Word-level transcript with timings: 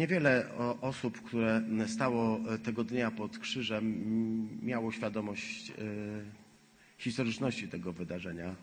Niewiele 0.00 0.48
o- 0.58 0.80
osób, 0.80 1.22
które 1.22 1.62
stało 1.86 2.40
e, 2.54 2.58
tego 2.58 2.84
dnia 2.84 3.10
pod 3.10 3.38
krzyżem, 3.38 3.84
miało 4.62 4.92
świadomość 4.92 5.70
e, 5.70 5.74
historyczności 6.98 7.68
tego 7.68 7.92
wydarzenia. 7.92 8.54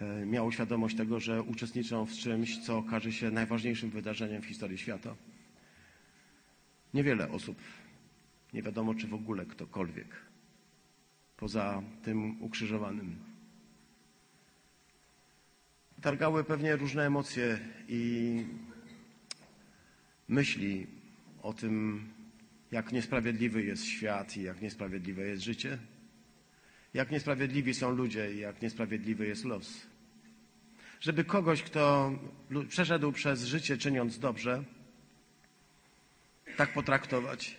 E, 0.00 0.26
Miało 0.26 0.52
świadomość 0.52 0.96
tego, 0.96 1.20
że 1.20 1.42
uczestniczą 1.42 2.06
w 2.06 2.12
czymś, 2.12 2.58
co 2.58 2.78
okaże 2.78 3.12
się 3.12 3.30
najważniejszym 3.30 3.90
wydarzeniem 3.90 4.42
w 4.42 4.46
historii 4.46 4.78
świata. 4.78 5.14
Niewiele 6.94 7.30
osób, 7.30 7.58
nie 8.54 8.62
wiadomo 8.62 8.94
czy 8.94 9.06
w 9.06 9.14
ogóle 9.14 9.46
ktokolwiek, 9.46 10.08
poza 11.36 11.82
tym 12.02 12.42
ukrzyżowanym. 12.42 13.16
Targały 16.02 16.44
pewnie 16.44 16.76
różne 16.76 17.06
emocje 17.06 17.58
i 17.88 18.44
myśli 20.28 20.86
o 21.42 21.52
tym, 21.52 22.04
jak 22.70 22.92
niesprawiedliwy 22.92 23.62
jest 23.62 23.84
świat 23.84 24.36
i 24.36 24.42
jak 24.42 24.60
niesprawiedliwe 24.60 25.22
jest 25.22 25.42
życie, 25.42 25.78
jak 26.94 27.10
niesprawiedliwi 27.10 27.74
są 27.74 27.90
ludzie 27.90 28.34
i 28.34 28.38
jak 28.38 28.62
niesprawiedliwy 28.62 29.26
jest 29.26 29.44
los. 29.44 29.86
Żeby 31.00 31.24
kogoś, 31.24 31.62
kto 31.62 32.12
przeszedł 32.68 33.12
przez 33.12 33.44
życie 33.44 33.78
czyniąc 33.78 34.18
dobrze, 34.18 34.64
tak 36.56 36.72
potraktować. 36.72 37.56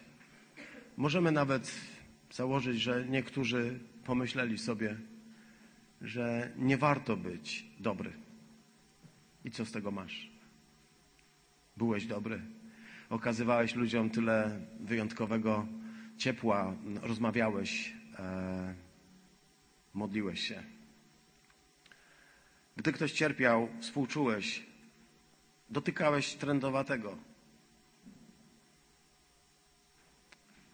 Możemy 0.98 1.32
nawet 1.32 1.76
założyć, 2.32 2.82
że 2.82 3.06
niektórzy 3.10 3.80
pomyśleli 4.06 4.58
sobie, 4.58 4.96
że 6.02 6.52
nie 6.58 6.78
warto 6.78 7.18
być 7.18 7.66
dobry. 7.80 8.14
I 9.46 9.52
co 9.52 9.66
z 9.66 9.72
tego 9.72 9.92
masz? 9.92 10.30
Byłeś 11.78 12.06
dobry. 12.06 12.42
Okazywałeś 13.10 13.76
ludziom 13.76 14.10
tyle 14.10 14.60
wyjątkowego 14.80 15.68
ciepła, 16.18 16.76
rozmawiałeś, 17.02 17.94
e, 18.20 18.74
modliłeś 19.94 20.48
się. 20.48 20.64
Gdy 22.78 22.92
ktoś 22.92 23.12
cierpiał, 23.12 23.70
współczułeś, 23.82 24.66
dotykałeś 25.70 26.34
trędowatego. 26.34 27.18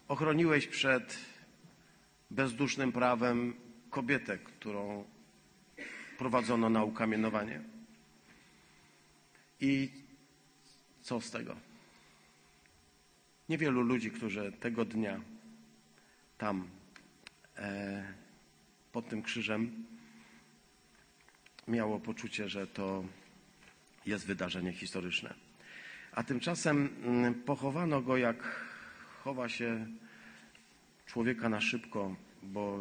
Ochroniłeś 0.08 0.66
przed 0.66 1.18
bezdusznym 2.30 2.92
prawem 2.92 3.54
kobietę, 3.90 4.38
którą 4.38 5.04
prowadzono 6.18 6.70
na 6.70 6.84
ukamienowanie. 6.84 7.62
I 9.60 9.90
co 11.02 11.20
z 11.20 11.30
tego? 11.30 11.65
Niewielu 13.48 13.82
ludzi, 13.82 14.10
którzy 14.10 14.52
tego 14.52 14.84
dnia 14.84 15.20
tam 16.38 16.68
e, 17.56 18.04
pod 18.92 19.08
tym 19.08 19.22
krzyżem 19.22 19.84
miało 21.68 22.00
poczucie, 22.00 22.48
że 22.48 22.66
to 22.66 23.04
jest 24.06 24.26
wydarzenie 24.26 24.72
historyczne. 24.72 25.34
A 26.12 26.22
tymczasem 26.22 26.88
mm, 27.02 27.34
pochowano 27.34 28.02
go, 28.02 28.16
jak 28.16 28.66
chowa 29.24 29.48
się 29.48 29.86
człowieka 31.06 31.48
na 31.48 31.60
szybko, 31.60 32.16
bo 32.42 32.80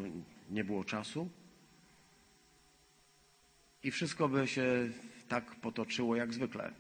nie 0.50 0.64
było 0.64 0.84
czasu. 0.84 1.30
I 3.84 3.92
wszystko 3.92 4.30
by 4.30 4.48
się 4.48 4.90
tak 5.28 5.56
potoczyło 5.56 6.16
jak 6.16 6.34
zwykle. 6.34 6.72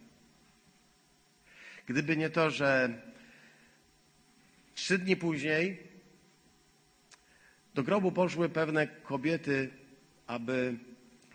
Gdyby 1.86 2.17
nie 2.17 2.30
to, 2.30 2.50
że 2.50 3.02
trzy 4.76 4.98
dni 4.98 5.16
później 5.16 5.78
do 7.73 7.84
grobu 7.84 8.12
poszły 8.12 8.50
pewne 8.50 8.88
kobiety, 8.88 9.69
aby 10.28 10.78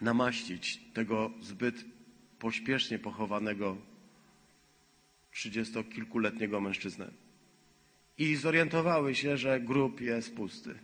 namaścić 0.01 0.81
tego 0.95 1.31
zbyt 1.41 1.85
pośpiesznie 2.39 2.99
pochowanego 2.99 3.77
trzydziestokilkuletniego 5.33 6.61
mężczyznę. 6.61 7.11
I 8.19 8.37
zorientowały 8.37 9.15
się, 9.15 9.37
że 9.37 9.61
grób 9.61 10.01
jest 10.01 10.35
pusty. 10.37 10.75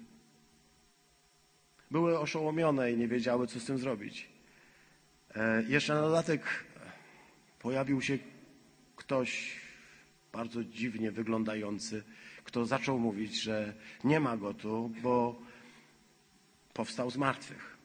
Były 1.90 2.18
oszołomione 2.18 2.92
i 2.92 2.96
nie 2.96 3.08
wiedziały, 3.08 3.46
co 3.46 3.60
z 3.60 3.64
tym 3.64 3.78
zrobić. 3.78 4.28
E, 5.34 5.62
Jeszcze 5.68 5.94
na 5.94 6.00
dodatek 6.00 6.64
pojawił 7.58 8.02
się 8.02 8.18
ktoś 8.96 9.60
bardzo 10.32 10.64
dziwnie 10.64 11.10
wyglądający, 11.10 12.04
kto 12.44 12.66
zaczął 12.66 12.98
mówić, 12.98 13.42
że 13.42 13.74
nie 14.04 14.20
ma 14.20 14.36
go 14.36 14.54
tu, 14.54 14.92
bo 15.02 15.42
powstał 16.72 17.10
z 17.10 17.16
martwych. 17.16 17.76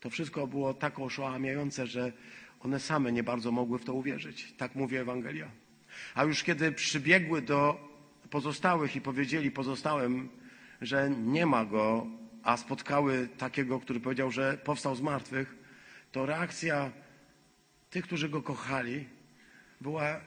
To 0.00 0.10
wszystko 0.10 0.46
było 0.46 0.74
tak 0.74 0.98
oszałamiające, 0.98 1.86
że 1.86 2.12
one 2.60 2.80
same 2.80 3.12
nie 3.12 3.22
bardzo 3.22 3.52
mogły 3.52 3.78
w 3.78 3.84
to 3.84 3.94
uwierzyć. 3.94 4.54
Tak 4.56 4.74
mówi 4.74 4.96
Ewangelia. 4.96 5.50
A 6.14 6.24
już 6.24 6.42
kiedy 6.42 6.72
przybiegły 6.72 7.42
do 7.42 7.88
pozostałych 8.30 8.96
i 8.96 9.00
powiedzieli 9.00 9.50
pozostałym, 9.50 10.28
że 10.80 11.10
nie 11.10 11.46
ma 11.46 11.64
go, 11.64 12.06
a 12.42 12.56
spotkały 12.56 13.28
takiego, 13.38 13.80
który 13.80 14.00
powiedział, 14.00 14.30
że 14.30 14.58
powstał 14.64 14.96
z 14.96 15.00
martwych, 15.00 15.56
to 16.12 16.26
reakcja 16.26 16.92
tych, 17.90 18.04
którzy 18.04 18.28
go 18.28 18.42
kochali, 18.42 19.08
była 19.80 20.20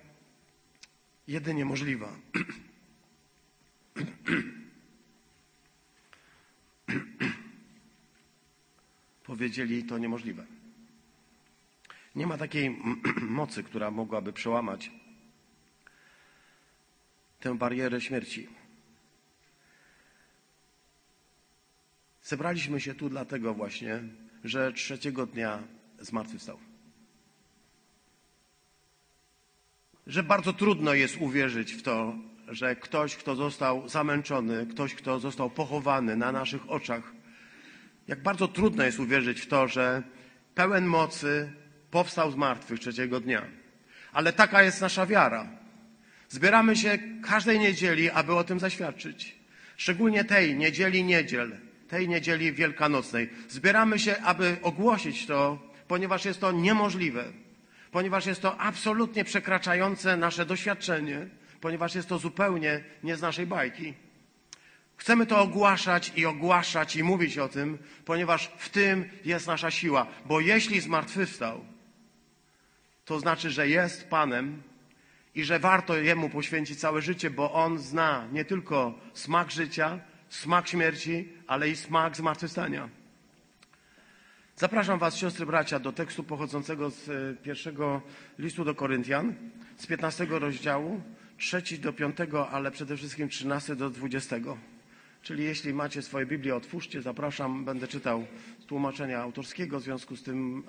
jedynie 1.28 1.66
możliwa. 1.66 2.16
Powiedzieli 9.24 9.84
to 9.84 9.98
niemożliwe. 9.98 10.46
Nie 12.16 12.28
ma 12.28 12.38
takiej 12.38 12.82
mocy, 13.40 13.64
która 13.64 13.92
mogłaby 13.92 14.34
przełamać 14.34 14.92
tę 17.40 17.58
barierę 17.58 18.02
śmierci. 18.02 18.48
Zebraliśmy 22.24 22.82
się 22.82 22.96
tu 22.96 23.09
dlatego 23.09 23.53
właśnie, 23.53 24.03
że 24.44 24.74
trzeciego 24.74 25.26
dnia 25.26 25.64
zmartwychwstał. 26.00 26.71
Że 30.08 30.24
bardzo 30.24 30.54
trudno 30.54 30.94
jest 30.94 31.18
uwierzyć 31.20 31.74
w 31.74 31.82
to, 31.82 32.16
że 32.48 32.76
ktoś, 32.76 33.16
kto 33.16 33.36
został 33.36 33.90
zamęczony, 33.90 34.66
ktoś, 34.66 34.96
kto 34.96 35.20
został 35.20 35.50
pochowany 35.50 36.16
na 36.16 36.32
naszych 36.32 36.70
oczach, 36.70 37.14
jak 38.08 38.24
bardzo 38.24 38.48
trudno 38.48 38.84
jest 38.84 39.00
uwierzyć 39.00 39.42
w 39.42 39.48
to, 39.48 39.68
że 39.68 40.04
pełen 40.56 40.86
mocy 40.86 41.52
powstał 41.92 42.32
z 42.32 42.36
martwych 42.36 42.80
trzeciego 42.80 43.20
dnia. 43.20 43.42
Ale 44.14 44.34
taka 44.34 44.64
jest 44.64 44.82
nasza 44.82 45.06
wiara. 45.06 45.48
Zbieramy 46.30 46.76
się 46.76 46.98
każdej 47.24 47.60
niedzieli, 47.60 48.10
aby 48.10 48.36
o 48.36 48.44
tym 48.44 48.60
zaświadczyć. 48.60 49.36
Szczególnie 49.78 50.24
tej 50.24 50.56
niedzieli 50.56 51.04
niedziel, 51.04 51.58
tej 51.88 52.10
niedzieli 52.10 52.54
wielkanocnej. 52.54 53.30
Zbieramy 53.50 54.00
się, 54.00 54.18
aby 54.18 54.58
ogłosić 54.62 55.26
to, 55.26 55.60
ponieważ 55.88 56.26
jest 56.26 56.42
to 56.42 56.52
niemożliwe, 56.52 57.26
ponieważ 57.91 58.25
jest 58.25 58.41
to 58.41 58.57
absolutnie 58.57 59.24
przekraczające 59.24 60.18
nasze 60.18 60.46
doświadczenie, 60.46 61.28
ponieważ 61.62 61.96
jest 61.96 62.09
to 62.09 62.18
zupełnie 62.18 62.84
nie 63.03 63.16
z 63.16 63.22
naszej 63.22 63.47
bajki. 63.47 63.94
Chcemy 64.97 65.25
to 65.25 65.40
ogłaszać 65.40 66.12
i 66.16 66.25
ogłaszać 66.25 66.96
i 66.96 67.03
mówić 67.03 67.38
o 67.38 67.50
tym, 67.50 67.78
ponieważ 68.06 68.52
w 68.57 68.69
tym 68.69 69.09
jest 69.25 69.47
nasza 69.47 69.72
siła. 69.72 70.07
Bo 70.25 70.40
jeśli 70.40 70.81
zmartwychwstał, 70.81 71.66
to 73.06 73.19
znaczy, 73.19 73.50
że 73.50 73.68
jest 73.68 74.09
Panem 74.09 74.63
i 75.35 75.44
że 75.44 75.59
warto 75.59 75.97
Jemu 75.97 76.29
poświęcić 76.29 76.79
całe 76.79 77.02
życie, 77.02 77.29
bo 77.29 77.53
On 77.53 77.79
zna 77.79 78.28
nie 78.32 78.46
tylko 78.46 78.99
smak 79.14 79.52
życia, 79.52 79.99
smak 80.29 80.67
śmierci, 80.67 81.29
ale 81.47 81.70
i 81.70 81.76
smak 81.76 82.16
zmartwychwstania. 82.16 82.90
Zapraszam 84.61 84.99
Was, 84.99 85.16
siostry, 85.16 85.46
bracia, 85.46 85.79
do 85.79 85.91
tekstu 85.91 86.23
pochodzącego 86.23 86.90
z 86.90 87.09
e, 87.09 87.35
pierwszego 87.43 88.02
listu 88.40 88.66
do 88.66 88.75
Koryntian, 88.75 89.34
z 89.78 89.87
15 89.87 90.25
rozdziału, 90.29 91.02
trzeci 91.37 91.79
do 91.79 91.93
piątego, 91.93 92.49
ale 92.49 92.72
przede 92.72 92.97
wszystkim 92.97 93.29
13 93.29 93.75
do 93.75 93.90
20. 93.90 94.35
Czyli 95.22 95.43
jeśli 95.43 95.73
macie 95.73 96.02
swoje 96.02 96.25
Biblię, 96.25 96.55
otwórzcie, 96.55 97.02
zapraszam, 97.02 97.66
będę 97.66 97.87
czytał 97.87 98.25
z 98.59 98.66
tłumaczenia 98.66 99.19
autorskiego, 99.19 99.79
w 99.79 99.84
związku 99.84 100.16
z 100.16 100.23
tym 100.23 100.63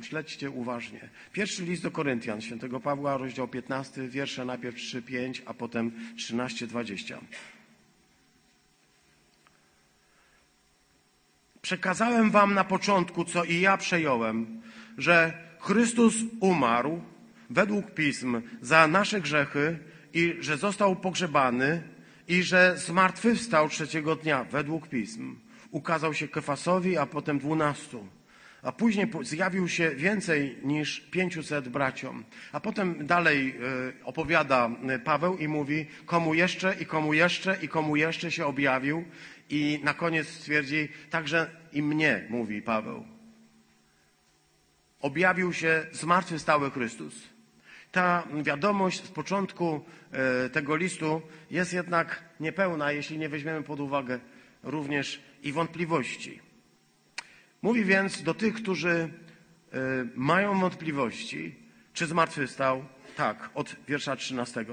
e, 0.00 0.04
śledźcie 0.04 0.50
uważnie. 0.50 1.08
Pierwszy 1.32 1.64
list 1.64 1.82
do 1.82 1.90
Koryntian, 1.90 2.40
świętego 2.40 2.80
Pawła, 2.80 3.16
rozdział 3.16 3.48
15, 3.48 4.08
wiersze 4.08 4.44
najpierw 4.44 4.76
3-5, 4.76 5.42
a 5.46 5.54
potem 5.54 5.92
13-20. 6.16 7.16
Przekazałem 11.62 12.30
wam 12.30 12.54
na 12.54 12.64
początku, 12.64 13.24
co 13.24 13.44
i 13.44 13.60
ja 13.60 13.76
przejąłem, 13.76 14.62
że 14.98 15.32
Chrystus 15.60 16.14
umarł 16.40 17.02
według 17.50 17.90
pism 17.94 18.42
za 18.60 18.86
nasze 18.86 19.20
grzechy 19.20 19.78
i 20.12 20.36
że 20.40 20.56
został 20.56 20.96
pogrzebany 20.96 21.82
i 22.28 22.42
że 22.42 22.74
zmartwychwstał 22.76 23.68
trzeciego 23.68 24.16
dnia, 24.16 24.44
według 24.44 24.88
pism. 24.88 25.36
Ukazał 25.70 26.14
się 26.14 26.28
Kefasowi, 26.28 26.98
a 26.98 27.06
potem 27.06 27.38
dwunastu. 27.38 28.06
A 28.62 28.72
później 28.72 29.06
zjawił 29.22 29.68
się 29.68 29.90
więcej 29.90 30.58
niż 30.64 31.00
pięciuset 31.00 31.68
braciom. 31.68 32.24
A 32.52 32.60
potem 32.60 33.06
dalej 33.06 33.54
e, 34.00 34.04
opowiada 34.04 34.70
e, 34.88 34.98
Paweł 34.98 35.38
i 35.38 35.48
mówi, 35.48 35.86
komu 36.06 36.34
jeszcze 36.34 36.74
i 36.80 36.86
komu 36.86 37.12
jeszcze 37.14 37.56
i 37.62 37.68
komu 37.68 37.96
jeszcze 37.96 38.30
się 38.30 38.46
objawił. 38.46 39.04
I 39.52 39.80
na 39.82 39.94
koniec 39.94 40.28
stwierdzi, 40.28 40.88
także 41.10 41.50
i 41.72 41.82
mnie, 41.82 42.26
mówi 42.30 42.62
Paweł. 42.62 43.04
Objawił 45.00 45.52
się 45.52 45.86
zmartwychwstały 45.92 46.70
Chrystus. 46.70 47.14
Ta 47.90 48.28
wiadomość 48.42 49.04
z 49.04 49.08
początku 49.08 49.84
e, 50.12 50.50
tego 50.50 50.76
listu 50.76 51.22
jest 51.50 51.72
jednak 51.72 52.24
niepełna, 52.40 52.92
jeśli 52.92 53.18
nie 53.18 53.28
weźmiemy 53.28 53.62
pod 53.62 53.80
uwagę 53.80 54.20
również 54.62 55.20
i 55.42 55.52
wątpliwości. 55.52 56.40
Mówi 57.62 57.84
więc 57.84 58.22
do 58.22 58.34
tych, 58.34 58.54
którzy 58.54 58.90
e, 58.90 59.08
mają 60.14 60.60
wątpliwości, 60.60 61.54
czy 61.92 62.06
zmartwychwstał? 62.06 62.84
Tak, 63.16 63.50
od 63.54 63.76
wiersza 63.88 64.16
13. 64.16 64.64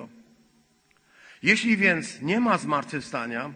Jeśli 1.44 1.78
więc 1.78 2.22
nie 2.22 2.40
ma 2.40 2.58
zmartwychwstania, 2.58 3.54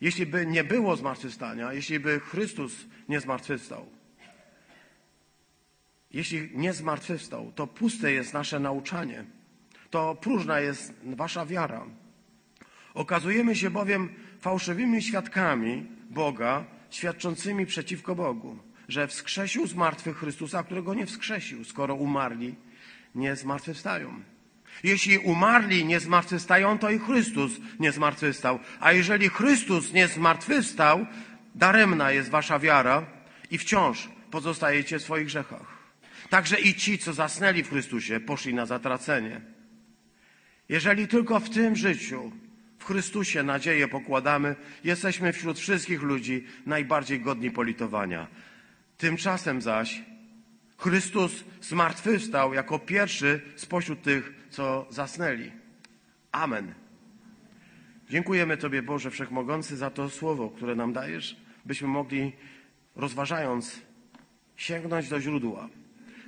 jeśli 0.00 0.26
by 0.26 0.46
nie 0.46 0.64
było 0.64 0.96
zmartwychwstania, 0.96 1.72
jeśli 1.72 2.00
by 2.00 2.20
Chrystus 2.20 2.72
nie 3.08 3.20
zmartwychwstał, 3.20 3.86
jeśli 6.10 6.50
nie 6.54 6.72
zmartwychwstał, 6.72 7.52
to 7.54 7.66
puste 7.66 8.12
jest 8.12 8.34
nasze 8.34 8.60
nauczanie, 8.60 9.24
to 9.90 10.14
próżna 10.14 10.60
jest 10.60 10.94
wasza 11.04 11.46
wiara. 11.46 11.86
Okazujemy 12.94 13.56
się 13.56 13.70
bowiem 13.70 14.08
fałszywymi 14.40 15.02
świadkami 15.02 15.86
Boga, 16.10 16.64
świadczącymi 16.90 17.66
przeciwko 17.66 18.14
Bogu, 18.14 18.58
że 18.88 19.06
wskrzesił 19.06 19.66
z 19.66 19.74
martwych 19.74 20.16
Chrystusa, 20.16 20.62
którego 20.62 20.94
nie 20.94 21.06
wskrzesił, 21.06 21.64
skoro 21.64 21.94
umarli 21.94 22.54
nie 23.14 23.36
zmartwychwstają. 23.36 24.22
Jeśli 24.82 25.18
umarli 25.18 25.84
nie 25.84 26.00
zmartwychwstają, 26.00 26.78
to 26.78 26.90
i 26.90 26.98
Chrystus 26.98 27.52
nie 27.80 27.92
zmartwychwstał. 27.92 28.58
A 28.80 28.92
jeżeli 28.92 29.28
Chrystus 29.28 29.92
nie 29.92 30.08
zmartwychwstał, 30.08 31.06
daremna 31.54 32.12
jest 32.12 32.30
wasza 32.30 32.58
wiara 32.58 33.06
i 33.50 33.58
wciąż 33.58 34.08
pozostajecie 34.30 34.98
w 34.98 35.02
swoich 35.02 35.26
grzechach. 35.26 35.76
Także 36.30 36.60
i 36.60 36.74
ci, 36.74 36.98
co 36.98 37.12
zasnęli 37.12 37.62
w 37.62 37.70
Chrystusie, 37.70 38.20
poszli 38.20 38.54
na 38.54 38.66
zatracenie. 38.66 39.40
Jeżeli 40.68 41.08
tylko 41.08 41.40
w 41.40 41.50
tym 41.50 41.76
życiu, 41.76 42.32
w 42.78 42.84
Chrystusie 42.84 43.42
nadzieję 43.42 43.88
pokładamy, 43.88 44.56
jesteśmy 44.84 45.32
wśród 45.32 45.58
wszystkich 45.58 46.02
ludzi 46.02 46.46
najbardziej 46.66 47.20
godni 47.20 47.50
politowania. 47.50 48.26
Tymczasem 48.98 49.62
zaś 49.62 50.02
Chrystus 50.78 51.44
zmartwychwstał 51.60 52.54
jako 52.54 52.78
pierwszy 52.78 53.40
spośród 53.56 54.02
tych, 54.02 54.32
co 54.56 54.86
zasnęli. 54.90 55.52
Amen. 56.32 56.74
Dziękujemy 58.10 58.56
Tobie, 58.56 58.82
Boże 58.82 59.10
Wszechmogący, 59.10 59.76
za 59.76 59.90
to 59.90 60.10
słowo, 60.10 60.50
które 60.50 60.74
nam 60.74 60.92
dajesz, 60.92 61.36
byśmy 61.64 61.88
mogli, 61.88 62.32
rozważając, 62.96 63.80
sięgnąć 64.56 65.08
do 65.08 65.20
źródła, 65.20 65.68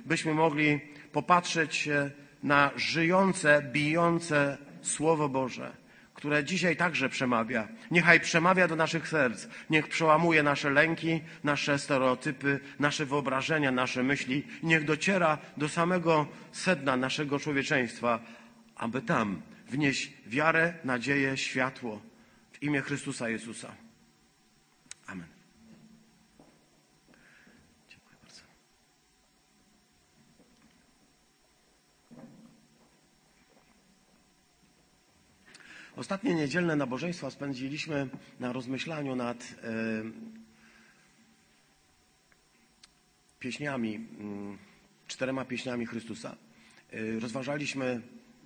byśmy 0.05 0.33
mogli 0.33 0.79
popatrzeć 1.11 1.75
się 1.75 2.11
na 2.43 2.71
żyjące, 2.75 3.61
bijące 3.71 4.57
Słowo 4.81 5.29
Boże, 5.29 5.71
które 6.19 6.43
dzisiaj 6.43 6.77
także 6.77 7.09
przemawia. 7.09 7.67
Niechaj 7.91 8.19
przemawia 8.19 8.67
do 8.67 8.75
naszych 8.75 9.07
serc, 9.07 9.47
niech 9.69 9.87
przełamuje 9.87 10.43
nasze 10.43 10.69
lęki, 10.69 11.21
nasze 11.43 11.79
stereotypy, 11.79 12.59
nasze 12.79 13.05
wyobrażenia, 13.05 13.71
nasze 13.71 14.03
myśli 14.03 14.43
niech 14.63 14.85
dociera 14.85 15.37
do 15.57 15.69
samego 15.69 16.27
sedna 16.51 16.97
naszego 16.97 17.39
człowieczeństwa, 17.39 18.19
aby 18.75 19.01
tam 19.01 19.41
wnieść 19.69 20.13
wiarę, 20.27 20.73
nadzieję, 20.83 21.37
światło 21.37 22.01
w 22.51 22.63
imię 22.63 22.81
Chrystusa 22.81 23.29
Jezusa. 23.29 23.88
Ostatnie 35.99 36.35
niedzielne 36.35 36.75
nabożeństwa 36.75 37.29
spędziliśmy 37.29 38.09
na 38.39 38.53
rozmyślaniu 38.53 39.15
nad 39.15 39.55
e, 39.63 39.73
pieśniami, 43.39 43.95
mm, 43.95 44.57
czterema 45.07 45.45
pieśniami 45.45 45.85
Chrystusa. 45.85 46.35
E, 46.91 47.19
rozważaliśmy 47.19 48.01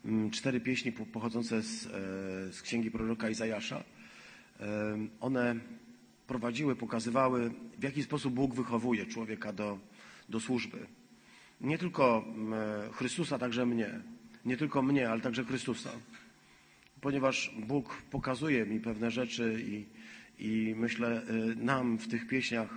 mm, 0.06 0.32
cztery 0.32 0.60
pieśni 0.60 0.92
po- 0.92 1.06
pochodzące 1.06 1.62
z, 1.62 1.86
e, 1.86 1.90
z 2.54 2.62
księgi 2.62 2.92
proroka 2.92 3.30
Izajasza. 3.30 3.84
One 5.20 5.56
prowadziły, 6.28 6.76
pokazywały, 6.76 7.52
w 7.80 7.84
jaki 7.84 8.04
sposób 8.04 8.34
Bóg 8.34 8.56
wychowuje 8.56 9.06
człowieka 9.06 9.54
do, 9.54 9.80
do 10.30 10.40
służby. 10.40 10.88
Nie 11.62 11.78
tylko 11.78 12.26
mm, 12.28 12.54
Chrystusa, 12.92 13.40
także 13.40 13.66
mnie. 13.66 14.00
Nie 14.46 14.58
tylko 14.58 14.82
mnie, 14.82 15.10
ale 15.10 15.22
także 15.22 15.44
Chrystusa 15.44 15.90
ponieważ 17.04 17.52
Bóg 17.68 18.02
pokazuje 18.12 18.66
mi 18.66 18.80
pewne 18.80 19.12
rzeczy 19.12 19.64
i, 19.68 19.86
i 20.40 20.76
myślę, 20.78 21.22
y, 21.30 21.56
nam 21.56 21.98
w 21.98 22.08
tych 22.08 22.28
pieśniach 22.28 22.70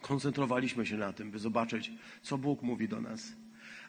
koncentrowaliśmy 0.00 0.86
się 0.86 0.96
na 0.96 1.12
tym, 1.12 1.30
by 1.30 1.38
zobaczyć, 1.38 1.90
co 2.22 2.38
Bóg 2.38 2.62
mówi 2.62 2.88
do 2.88 3.00
nas. 3.00 3.32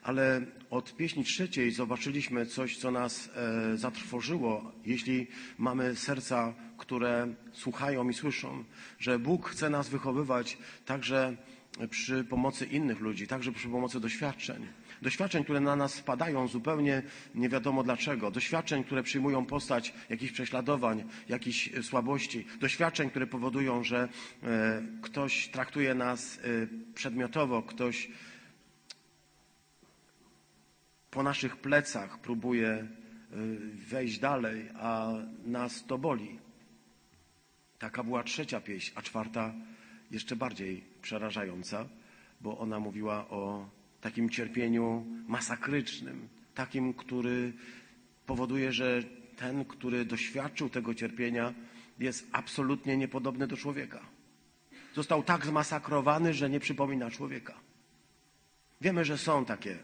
Ale 0.02 0.40
od 0.70 0.96
pieśni 0.96 1.24
trzeciej 1.24 1.70
zobaczyliśmy 1.70 2.46
coś, 2.46 2.76
co 2.76 2.90
nas 2.90 3.30
e, 3.36 3.76
zatrwożyło, 3.76 4.72
jeśli 4.86 5.26
mamy 5.58 5.96
serca, 5.96 6.54
które 6.78 7.34
słuchają 7.52 8.08
i 8.08 8.14
słyszą, 8.14 8.64
że 8.98 9.18
Bóg 9.18 9.48
chce 9.48 9.70
nas 9.70 9.88
wychowywać 9.88 10.58
także 10.84 11.36
przy 11.90 12.24
pomocy 12.24 12.66
innych 12.66 13.00
ludzi, 13.00 13.26
także 13.26 13.52
przy 13.52 13.68
pomocy 13.68 14.00
doświadczeń. 14.00 14.66
Doświadczeń, 15.02 15.44
które 15.44 15.60
na 15.60 15.76
nas 15.76 15.94
spadają 15.94 16.48
zupełnie 16.48 17.02
nie 17.34 17.48
wiadomo 17.48 17.82
dlaczego. 17.82 18.30
Doświadczeń, 18.30 18.84
które 18.84 19.02
przyjmują 19.02 19.46
postać 19.46 19.94
jakichś 20.10 20.32
prześladowań, 20.32 21.04
jakichś 21.28 21.68
e, 21.68 21.82
słabości. 21.82 22.46
Doświadczeń, 22.60 23.10
które 23.10 23.26
powodują, 23.26 23.84
że 23.84 24.08
e, 24.42 24.82
ktoś 25.02 25.48
traktuje 25.48 25.94
nas 25.94 26.38
e, 26.38 26.42
przedmiotowo, 26.94 27.62
ktoś 27.62 28.10
po 31.10 31.22
naszych 31.22 31.56
plecach 31.56 32.18
próbuje 32.18 32.86
wejść 33.88 34.18
dalej, 34.18 34.68
a 34.74 35.12
nas 35.44 35.86
to 35.86 35.98
boli. 35.98 36.38
Taka 37.78 38.04
była 38.04 38.22
trzecia 38.22 38.60
pieśń, 38.60 38.92
a 38.94 39.02
czwarta 39.02 39.54
jeszcze 40.10 40.36
bardziej 40.36 40.84
przerażająca, 41.02 41.88
bo 42.40 42.58
ona 42.58 42.80
mówiła 42.80 43.28
o 43.28 43.68
takim 44.04 44.30
cierpieniu 44.30 45.06
masakrycznym, 45.26 46.28
takim, 46.54 46.94
który 46.94 47.52
powoduje, 48.26 48.72
że 48.72 49.02
ten, 49.36 49.64
który 49.64 50.04
doświadczył 50.04 50.68
tego 50.68 50.94
cierpienia, 50.94 51.54
jest 51.98 52.26
absolutnie 52.32 52.96
niepodobny 52.96 53.46
do 53.46 53.56
człowieka. 53.56 54.00
Został 54.94 55.22
tak 55.22 55.46
zmasakrowany, 55.46 56.34
że 56.34 56.50
nie 56.50 56.60
przypomina 56.60 57.10
człowieka. 57.10 57.54
Wiemy, 58.80 59.04
że 59.04 59.18
są 59.18 59.44
takie 59.44 59.78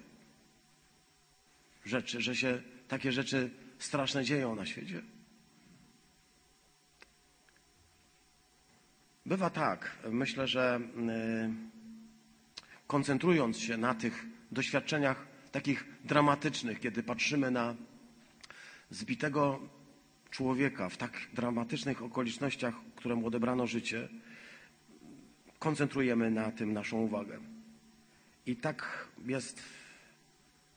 rzeczy, 1.85 2.21
że 2.21 2.37
się 2.37 2.63
takie 2.89 3.13
rzeczy 3.13 3.51
straszne 3.79 4.25
dzieją 4.25 4.55
na 4.55 4.67
świecie. 4.67 5.03
Bywa 9.27 9.51
tak, 9.51 9.97
myślę, 10.11 10.47
że 10.47 10.81
y, 10.81 11.80
koncentrując 12.91 13.59
się 13.59 13.77
na 13.77 13.95
tych 13.95 14.27
doświadczeniach 14.53 15.27
takich 15.53 15.85
dramatycznych, 16.05 16.81
kiedy 16.81 17.03
patrzymy 17.03 17.51
na 17.51 17.75
zbitego 18.91 19.61
człowieka 20.31 20.89
w 20.89 20.97
tak 20.97 21.13
dramatycznych 21.35 22.03
okolicznościach, 22.03 22.75
któremu 22.97 23.27
odebrano 23.27 23.67
życie, 23.67 24.09
koncentrujemy 25.59 26.31
na 26.31 26.51
tym 26.51 26.73
naszą 26.73 27.01
uwagę. 27.01 27.39
I 28.47 28.57
tak 28.57 29.09
jest 29.27 29.63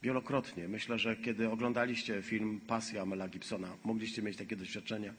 wielokrotnie. 0.02 0.68
Myślę, 0.68 0.98
że 0.98 1.16
kiedy 1.16 1.50
oglądaliście 1.50 2.22
film 2.22 2.60
Pasja 2.66 3.06
Mela 3.06 3.28
Gibsona, 3.28 3.76
mogliście 3.84 4.22
mieć 4.22 4.36
takie 4.36 4.56
doświadczenia. 4.56 5.14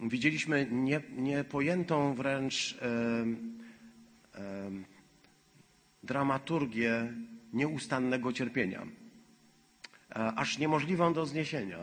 Widzieliśmy 0.00 0.66
nie, 0.70 1.00
niepojętą 1.16 2.14
wręcz 2.14 2.78
em, 2.80 3.58
em, 4.34 4.95
dramaturgię 6.06 7.12
nieustannego 7.52 8.32
cierpienia, 8.32 8.82
e, 8.82 10.14
aż 10.14 10.58
niemożliwą 10.58 11.12
do 11.12 11.26
zniesienia, 11.26 11.78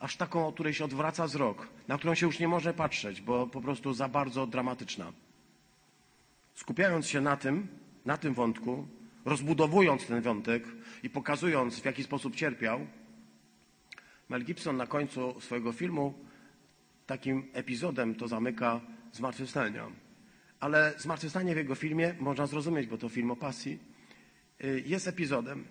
aż 0.00 0.16
taką, 0.16 0.46
od 0.46 0.54
której 0.54 0.74
się 0.74 0.84
odwraca 0.84 1.26
wzrok, 1.26 1.68
na 1.88 1.98
którą 1.98 2.14
się 2.14 2.26
już 2.26 2.38
nie 2.38 2.48
może 2.48 2.74
patrzeć, 2.74 3.20
bo 3.20 3.46
po 3.46 3.60
prostu 3.60 3.92
za 3.92 4.08
bardzo 4.08 4.46
dramatyczna. 4.46 5.12
Skupiając 6.54 7.06
się 7.06 7.20
na 7.20 7.36
tym, 7.36 7.68
na 8.04 8.16
tym 8.16 8.34
wątku, 8.34 8.86
rozbudowując 9.24 10.06
ten 10.06 10.22
wątek 10.22 10.64
i 11.02 11.10
pokazując, 11.10 11.80
w 11.80 11.84
jaki 11.84 12.02
sposób 12.02 12.36
cierpiał, 12.36 12.86
Mel 14.28 14.44
Gibson 14.44 14.76
na 14.76 14.86
końcu 14.86 15.40
swojego 15.40 15.72
filmu 15.72 16.14
takim 17.06 17.50
epizodem 17.52 18.14
to 18.14 18.28
zamyka 18.28 18.80
zmartwychwstania. 19.12 20.03
Ale 20.60 20.94
zmartwychwstanie 20.98 21.54
w 21.54 21.56
jego 21.56 21.74
filmie 21.74 22.14
można 22.20 22.46
zrozumieć, 22.46 22.86
bo 22.86 22.98
to 22.98 23.08
film 23.08 23.30
o 23.30 23.36
pasji, 23.36 23.78
y, 24.64 24.82
jest 24.86 25.08
epizodem. 25.08 25.64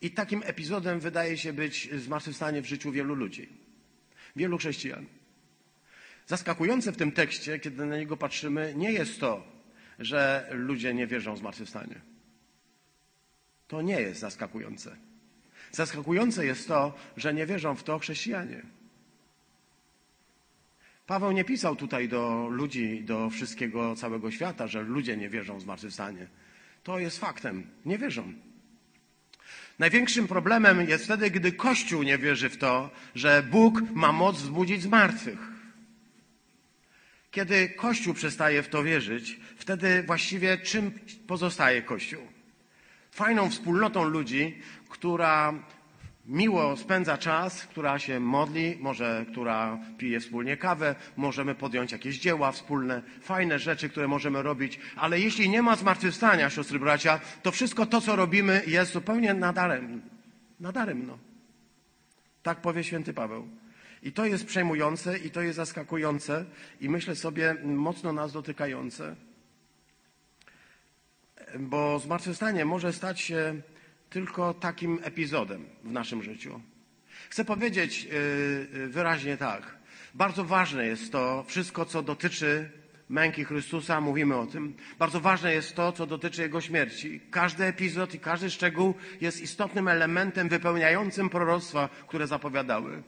I 0.00 0.10
takim 0.10 0.42
epizodem 0.44 1.00
wydaje 1.00 1.38
się 1.38 1.52
być 1.52 1.88
zmartwychwstanie 1.94 2.62
w 2.62 2.66
życiu 2.66 2.92
wielu 2.92 3.14
ludzi, 3.14 3.48
wielu 4.36 4.58
chrześcijan. 4.58 5.06
Zaskakujące 6.26 6.92
w 6.92 6.96
tym 6.96 7.12
tekście, 7.12 7.58
kiedy 7.58 7.86
na 7.86 7.96
niego 7.96 8.16
patrzymy, 8.16 8.74
nie 8.76 8.92
jest 8.92 9.20
to, 9.20 9.44
że 9.98 10.48
ludzie 10.50 10.94
nie 10.94 11.06
wierzą 11.06 11.34
w 11.34 11.38
zmartwychwstanie. 11.38 12.00
To 13.68 13.82
nie 13.82 14.00
jest 14.00 14.20
zaskakujące. 14.20 14.96
Zaskakujące 15.72 16.46
jest 16.46 16.68
to, 16.68 16.94
że 17.16 17.34
nie 17.34 17.46
wierzą 17.46 17.74
w 17.74 17.82
to 17.82 17.98
chrześcijanie. 17.98 18.62
Paweł 21.06 21.32
nie 21.32 21.44
pisał 21.44 21.76
tutaj 21.76 22.08
do 22.08 22.48
ludzi, 22.50 23.02
do 23.04 23.30
wszystkiego 23.30 23.96
całego 23.96 24.30
świata, 24.30 24.66
że 24.66 24.82
ludzie 24.82 25.16
nie 25.16 25.28
wierzą 25.28 25.58
w 25.58 25.62
zmartwychwstanie. 25.62 26.26
To 26.82 26.98
jest 26.98 27.18
faktem. 27.18 27.66
Nie 27.84 27.98
wierzą. 27.98 28.32
Największym 29.78 30.28
problemem 30.28 30.88
jest 30.88 31.04
wtedy, 31.04 31.30
gdy 31.30 31.52
Kościół 31.52 32.02
nie 32.02 32.18
wierzy 32.18 32.48
w 32.48 32.56
to, 32.56 32.90
że 33.14 33.42
Bóg 33.42 33.82
ma 33.94 34.12
moc 34.12 34.36
wzbudzić 34.36 34.82
zmartwych. 34.82 35.38
Kiedy 37.30 37.68
Kościół 37.68 38.14
przestaje 38.14 38.62
w 38.62 38.68
to 38.68 38.82
wierzyć, 38.82 39.40
wtedy 39.56 40.02
właściwie 40.02 40.58
czym 40.58 40.92
pozostaje 41.26 41.82
Kościół? 41.82 42.22
Fajną 43.10 43.50
wspólnotą 43.50 44.04
ludzi, 44.04 44.58
która 44.88 45.54
miło 46.26 46.76
spędza 46.76 47.18
czas, 47.18 47.66
która 47.66 47.98
się 47.98 48.20
modli, 48.20 48.76
może 48.80 49.26
która 49.32 49.78
pije 49.98 50.20
wspólnie 50.20 50.56
kawę, 50.56 50.94
możemy 51.16 51.54
podjąć 51.54 51.92
jakieś 51.92 52.18
dzieła 52.18 52.52
wspólne, 52.52 53.02
fajne 53.20 53.58
rzeczy, 53.58 53.88
które 53.88 54.08
możemy 54.08 54.42
robić, 54.42 54.80
ale 54.96 55.20
jeśli 55.20 55.48
nie 55.48 55.62
ma 55.62 55.76
zmartwychwstania, 55.76 56.50
siostry 56.50 56.78
bracia, 56.78 57.20
to 57.42 57.52
wszystko 57.52 57.86
to, 57.86 58.00
co 58.00 58.16
robimy, 58.16 58.62
jest 58.66 58.92
zupełnie 58.92 59.34
nadarem. 59.34 60.02
Nadarem, 60.60 61.06
no. 61.06 61.18
Tak 62.42 62.60
powie 62.60 62.84
święty 62.84 63.14
Paweł. 63.14 63.48
I 64.02 64.12
to 64.12 64.24
jest 64.26 64.46
przejmujące, 64.46 65.18
i 65.18 65.30
to 65.30 65.42
jest 65.42 65.56
zaskakujące, 65.56 66.44
i 66.80 66.88
myślę 66.88 67.16
sobie 67.16 67.56
mocno 67.64 68.12
nas 68.12 68.32
dotykające, 68.32 69.16
bo 71.58 71.98
zmartwychwstanie 71.98 72.64
może 72.64 72.92
stać 72.92 73.20
się 73.20 73.62
tylko 74.12 74.54
takim 74.54 74.98
epizodem 75.02 75.66
w 75.84 75.92
naszym 75.92 76.22
życiu. 76.22 76.60
Chcę 77.30 77.44
powiedzieć 77.44 78.04
yy, 78.04 78.88
wyraźnie 78.88 79.36
tak. 79.36 79.76
Bardzo 80.14 80.44
ważne 80.44 80.86
jest 80.86 81.12
to 81.12 81.44
wszystko, 81.48 81.84
co 81.84 82.02
dotyczy 82.02 82.70
męki 83.08 83.44
Chrystusa, 83.44 84.00
mówimy 84.00 84.36
o 84.36 84.46
tym. 84.46 84.74
Bardzo 84.98 85.20
ważne 85.20 85.54
jest 85.54 85.74
to, 85.74 85.92
co 85.92 86.06
dotyczy 86.06 86.42
Jego 86.42 86.60
śmierci. 86.60 87.20
Każdy 87.30 87.64
epizod 87.64 88.14
i 88.14 88.18
każdy 88.18 88.50
szczegół 88.50 88.94
jest 89.20 89.40
istotnym 89.40 89.88
elementem 89.88 90.48
wypełniającym 90.48 91.28
proroctwa, 91.28 91.88
które 92.08 92.26
zapowiadały. 92.26 93.02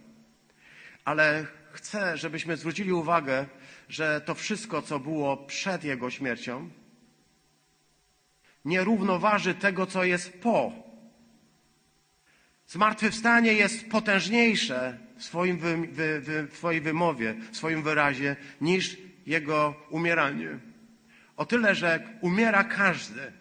Ale 1.05 1.47
chcę, 1.73 2.17
żebyśmy 2.17 2.57
zwrócili 2.57 2.93
uwagę, 2.93 3.47
że 3.89 4.21
to 4.21 4.35
wszystko, 4.35 4.83
co 4.83 4.99
było 4.99 5.37
przed 5.37 5.85
Jego 5.85 6.11
śmiercią, 6.11 6.71
nie 8.65 8.85
równoważy 8.85 9.55
tego, 9.55 9.87
co 9.87 10.05
jest 10.05 10.43
po 10.43 10.84
Zmartwychwstanie 12.75 13.53
jest 13.53 13.91
potężniejsze 13.91 14.99
w, 15.17 15.25
swoim 15.25 15.59
wy, 15.59 15.77
wy, 15.77 16.21
wy, 16.21 16.47
w 16.51 16.57
swojej 16.57 16.81
wymowie, 16.81 17.35
w 17.53 17.57
swoim 17.57 17.83
wyrazie, 17.83 18.37
niż 18.61 18.97
jego 19.27 19.75
umieranie. 19.91 20.59
O 21.37 21.47
tyle, 21.47 21.75
że 21.75 22.09
umiera 22.21 22.65
każdy 22.65 23.33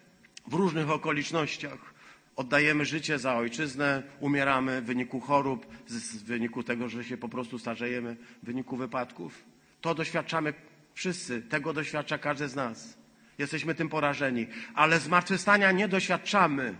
w 0.46 0.54
różnych 0.54 0.90
okolicznościach. 0.90 1.94
Oddajemy 2.36 2.84
życie 2.84 3.18
za 3.18 3.34
ojczyznę, 3.34 4.02
umieramy 4.20 4.82
w 4.82 4.84
wyniku 4.84 5.20
chorób, 5.20 5.66
w 5.86 6.24
wyniku 6.24 6.62
tego, 6.62 6.88
że 6.88 7.04
się 7.04 7.16
po 7.16 7.28
prostu 7.28 7.58
starzejemy, 7.58 8.16
w 8.42 8.46
wyniku 8.46 8.76
wypadków. 8.76 9.44
To 9.80 9.94
doświadczamy 9.94 10.54
wszyscy, 10.94 11.42
tego 11.42 11.72
doświadcza 11.72 12.18
każdy 12.18 12.48
z 12.48 12.54
nas. 12.54 12.98
Jesteśmy 13.38 13.74
tym 13.74 13.88
porażeni, 13.88 14.46
ale 14.74 15.00
zmartwychwstania 15.00 15.72
nie 15.72 15.88
doświadczamy. 15.88 16.74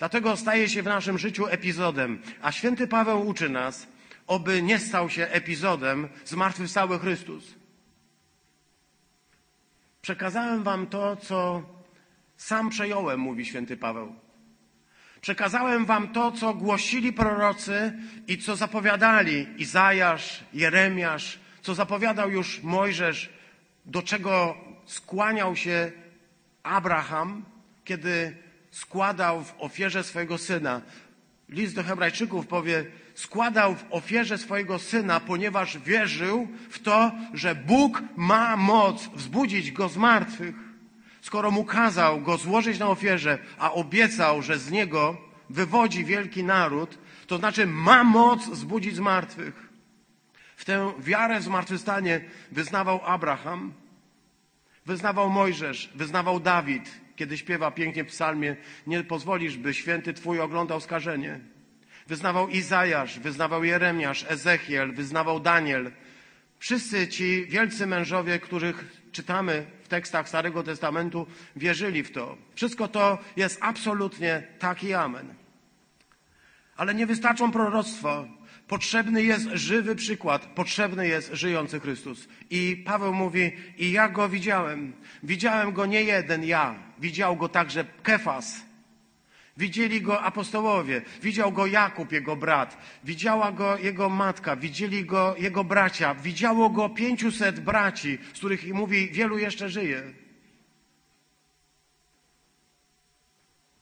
Dlatego 0.00 0.36
staje 0.36 0.68
się 0.68 0.82
w 0.82 0.84
naszym 0.84 1.18
życiu 1.18 1.46
epizodem. 1.46 2.22
A 2.42 2.52
święty 2.52 2.88
Paweł 2.88 3.26
uczy 3.26 3.48
nas, 3.48 3.86
oby 4.26 4.62
nie 4.62 4.78
stał 4.78 5.10
się 5.10 5.26
epizodem 5.26 6.08
zmartwychwstały 6.24 6.98
Chrystus. 6.98 7.54
Przekazałem 10.02 10.62
wam 10.62 10.86
to, 10.86 11.16
co 11.16 11.62
sam 12.36 12.70
przejąłem, 12.70 13.20
mówi 13.20 13.46
święty 13.46 13.76
Paweł. 13.76 14.14
Przekazałem 15.20 15.84
wam 15.84 16.08
to, 16.08 16.32
co 16.32 16.54
głosili 16.54 17.12
prorocy 17.12 17.92
i 18.28 18.38
co 18.38 18.56
zapowiadali 18.56 19.46
Izajasz, 19.58 20.44
Jeremiasz, 20.52 21.38
co 21.62 21.74
zapowiadał 21.74 22.30
już 22.30 22.62
Mojżesz, 22.62 23.30
do 23.86 24.02
czego 24.02 24.56
skłaniał 24.86 25.56
się 25.56 25.92
Abraham, 26.62 27.44
kiedy 27.84 28.36
składał 28.70 29.44
w 29.44 29.54
ofierze 29.58 30.04
swojego 30.04 30.38
syna. 30.38 30.80
List 31.48 31.74
do 31.74 31.82
Hebrajczyków 31.82 32.46
powie, 32.46 32.84
składał 33.14 33.74
w 33.74 33.84
ofierze 33.90 34.38
swojego 34.38 34.78
syna, 34.78 35.20
ponieważ 35.20 35.78
wierzył 35.78 36.48
w 36.70 36.78
to, 36.78 37.12
że 37.34 37.54
Bóg 37.54 38.02
ma 38.16 38.56
moc 38.56 39.08
wzbudzić 39.14 39.72
go 39.72 39.88
z 39.88 39.96
martwych. 39.96 40.54
Skoro 41.20 41.50
mu 41.50 41.64
kazał 41.64 42.20
go 42.20 42.36
złożyć 42.36 42.78
na 42.78 42.88
ofierze, 42.88 43.38
a 43.58 43.72
obiecał, 43.72 44.42
że 44.42 44.58
z 44.58 44.70
niego 44.70 45.16
wywodzi 45.50 46.04
wielki 46.04 46.44
naród, 46.44 46.98
to 47.26 47.38
znaczy 47.38 47.66
ma 47.66 48.04
moc 48.04 48.48
wzbudzić 48.48 48.96
z 48.96 49.00
martwych. 49.00 49.68
W 50.56 50.64
tę 50.64 50.92
wiarę 50.98 51.40
w 51.40 51.42
zmartwychwstanie 51.42 52.20
wyznawał 52.52 53.00
Abraham, 53.04 53.72
wyznawał 54.86 55.30
Mojżesz, 55.30 55.90
wyznawał 55.94 56.40
Dawid, 56.40 56.99
kiedy 57.20 57.38
śpiewa 57.38 57.70
pięknie 57.70 58.04
w 58.04 58.06
psalmie, 58.06 58.56
nie 58.86 59.04
pozwolisz, 59.04 59.56
by 59.56 59.74
święty 59.74 60.14
Twój 60.14 60.40
oglądał 60.40 60.80
skażenie. 60.80 61.40
Wyznawał 62.06 62.48
Izajasz, 62.48 63.18
wyznawał 63.18 63.64
Jeremiasz, 63.64 64.24
Ezechiel, 64.28 64.92
wyznawał 64.94 65.40
Daniel. 65.40 65.92
Wszyscy 66.58 67.08
ci 67.08 67.46
wielcy 67.46 67.86
mężowie, 67.86 68.38
których 68.38 68.84
czytamy 69.12 69.66
w 69.82 69.88
tekstach 69.88 70.28
Starego 70.28 70.62
Testamentu, 70.62 71.26
wierzyli 71.56 72.02
w 72.02 72.12
to. 72.12 72.36
Wszystko 72.54 72.88
to 72.88 73.18
jest 73.36 73.58
absolutnie 73.60 74.42
tak 74.58 74.84
i 74.84 74.94
amen. 74.94 75.34
Ale 76.76 76.94
nie 76.94 77.06
wystarczą 77.06 77.52
proroctwa. 77.52 78.24
Potrzebny 78.70 79.22
jest 79.22 79.48
żywy 79.54 79.96
przykład, 79.96 80.46
potrzebny 80.46 81.08
jest 81.08 81.30
żyjący 81.32 81.80
Chrystus. 81.80 82.28
I 82.50 82.82
Paweł 82.86 83.14
mówi, 83.14 83.52
i 83.78 83.92
ja 83.92 84.08
go 84.08 84.28
widziałem. 84.28 84.92
Widziałem 85.22 85.72
go 85.72 85.86
nie 85.86 86.02
jeden 86.02 86.44
ja, 86.44 86.74
widział 86.98 87.36
go 87.36 87.48
także 87.48 87.84
Kefas. 88.02 88.60
Widzieli 89.56 90.02
go 90.02 90.22
apostołowie, 90.22 91.02
widział 91.22 91.52
go 91.52 91.66
Jakub, 91.66 92.12
jego 92.12 92.36
brat, 92.36 92.76
widziała 93.04 93.52
go 93.52 93.78
jego 93.78 94.08
matka, 94.08 94.56
widzieli 94.56 95.04
go 95.04 95.34
jego 95.38 95.64
bracia, 95.64 96.14
widziało 96.14 96.70
go 96.70 96.88
pięciuset 96.88 97.60
braci, 97.60 98.18
z 98.34 98.38
których 98.38 98.74
mówi, 98.74 99.10
wielu 99.10 99.38
jeszcze 99.38 99.68
żyje. 99.68 100.02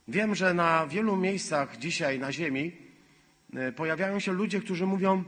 Wiem, 0.09 0.35
że 0.35 0.54
na 0.54 0.87
wielu 0.87 1.16
miejscach 1.16 1.76
dzisiaj 1.76 2.18
na 2.18 2.33
ziemi 2.33 2.88
pojawiają 3.76 4.21
się 4.21 4.33
ludzie, 4.33 4.61
którzy 4.61 4.87
mówią, 4.87 5.25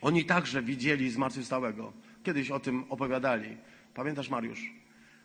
oni 0.00 0.24
także 0.24 0.62
widzieli 0.62 1.10
zmartwychwstałego. 1.10 1.92
Kiedyś 2.22 2.50
o 2.50 2.60
tym 2.60 2.84
opowiadali. 2.88 3.56
Pamiętasz, 3.94 4.28
Mariusz? 4.28 4.72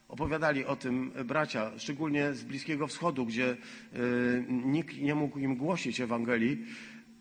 Opowiadali 0.08 0.65
o 0.65 0.75
tym 0.75 1.12
bracia, 1.25 1.72
szczególnie 1.77 2.34
z 2.34 2.44
Bliskiego 2.44 2.88
Wschodu, 2.88 3.25
gdzie 3.25 3.58
y, 3.96 4.46
nikt 4.50 4.98
nie 4.98 5.15
mógł 5.15 5.39
im 5.39 5.56
głosić 5.56 6.01
Ewangelii. 6.01 6.65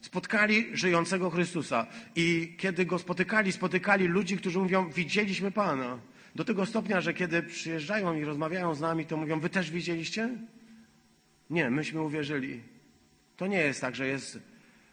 Spotkali 0.00 0.66
żyjącego 0.72 1.30
Chrystusa 1.30 1.86
i 2.16 2.54
kiedy 2.58 2.86
go 2.86 2.98
spotykali, 2.98 3.52
spotykali 3.52 4.06
ludzi, 4.06 4.36
którzy 4.36 4.58
mówią, 4.58 4.90
widzieliśmy 4.90 5.50
Pana. 5.50 5.98
Do 6.34 6.44
tego 6.44 6.66
stopnia, 6.66 7.00
że 7.00 7.14
kiedy 7.14 7.42
przyjeżdżają 7.42 8.14
i 8.14 8.24
rozmawiają 8.24 8.74
z 8.74 8.80
nami, 8.80 9.06
to 9.06 9.16
mówią, 9.16 9.40
wy 9.40 9.50
też 9.50 9.70
widzieliście? 9.70 10.30
Nie, 11.50 11.70
myśmy 11.70 12.02
uwierzyli. 12.02 12.60
To 13.36 13.46
nie 13.46 13.58
jest 13.58 13.80
tak, 13.80 13.96
że 13.96 14.06
jest 14.06 14.38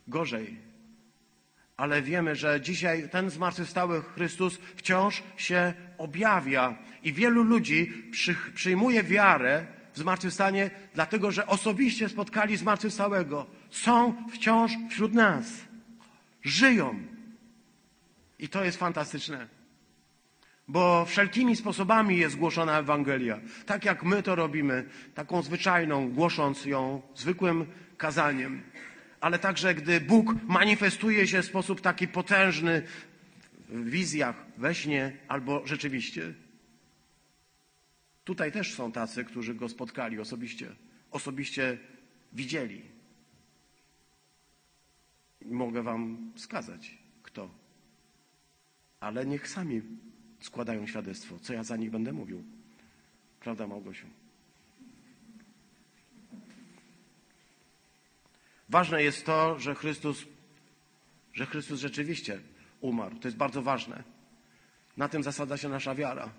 gorzej. 0.07 0.57
ale 1.77 2.01
wiemy, 2.01 2.35
że 2.35 2.61
dzisiaj 2.61 3.09
ten 3.09 3.29
zmartwychwstały 3.29 4.01
Chrystus 4.01 4.57
wciąż 4.75 5.23
się 5.37 5.73
objawia 5.97 6.77
i 7.03 7.13
wielu 7.13 7.43
ludzi 7.43 7.93
przy, 8.11 8.35
przyjmuje 8.53 9.03
wiarę 9.03 9.65
w 9.93 9.97
zmartwychwstanie, 9.97 10.71
dlatego 10.93 11.31
że 11.31 11.47
osobiście 11.47 12.09
spotkali 12.09 12.57
zmartwychwstałego. 12.57 13.45
Są 13.69 14.13
wciąż 14.31 14.71
wśród 14.89 15.13
nas. 15.13 15.45
Żyją. 16.43 16.99
I 18.39 18.49
to 18.49 18.63
jest 18.63 18.77
fantastyczne. 18.77 19.47
Bo 20.67 21.05
wszelkimi 21.05 21.55
sposobami 21.55 22.17
jest 22.17 22.35
głoszona 22.35 22.79
Ewangelia. 22.79 23.39
Tak 23.65 23.85
jak 23.85 24.03
my 24.03 24.23
to 24.23 24.35
robimy, 24.35 24.85
taką 25.15 25.41
zwyczajną, 25.41 26.09
głosząc 26.09 26.65
ją 26.65 27.01
zwykłym 27.15 27.65
kazaniem. 27.97 28.61
Ale 29.23 29.39
także, 29.39 29.75
gdy 29.75 30.01
Bóg 30.01 30.35
manifestuje 30.43 31.27
się 31.27 31.41
w 31.41 31.45
sposób 31.45 31.81
taki 31.81 32.07
potężny 32.07 32.81
w 33.69 33.89
wizjach, 33.89 34.45
we 34.57 34.75
śnie 34.75 35.17
albo 35.27 35.67
rzeczywiście. 35.67 36.33
Tutaj 38.23 38.51
też 38.51 38.73
są 38.73 38.91
tacy, 38.91 39.23
którzy 39.25 39.55
go 39.55 39.69
spotkali 39.69 40.19
osobiście, 40.19 40.75
osobiście 41.11 41.77
widzieli. 42.33 42.81
Mogę 45.45 45.83
wam 45.83 46.31
wskazać, 46.35 46.97
kto. 47.23 47.49
Ale 48.99 49.25
niech 49.25 49.47
sami 49.47 49.81
składają 50.39 50.87
świadectwo, 50.87 51.39
co 51.39 51.53
ja 51.53 51.63
za 51.63 51.77
nich 51.77 51.91
będę 51.91 52.13
mówił. 52.13 52.43
Prawda, 53.39 53.67
Małgosiu? 53.67 54.22
Ważne 58.73 59.03
jest 59.03 59.25
to, 59.25 59.59
że 59.59 59.75
Chrystus, 59.75 60.25
że 61.33 61.45
Chrystus 61.45 61.79
rzeczywiście 61.79 62.39
umarł. 62.81 63.15
To 63.15 63.27
jest 63.27 63.37
bardzo 63.37 63.61
ważne. 63.61 64.03
Na 64.97 65.09
tym 65.09 65.23
zasadza 65.23 65.57
się 65.57 65.69
nasza 65.69 65.95
wiara. 65.95 66.29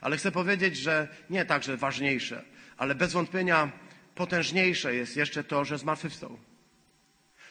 Ale 0.00 0.16
chcę 0.16 0.32
powiedzieć, 0.32 0.76
że 0.76 1.08
nie 1.30 1.44
także 1.44 1.76
ważniejsze, 1.76 2.44
ale 2.76 2.94
bez 2.94 3.12
wątpienia 3.12 3.72
potężniejsze 4.14 4.94
jest 4.94 5.16
jeszcze 5.16 5.44
to, 5.44 5.64
że 5.64 5.78
zmartwychwstał. 5.78 6.38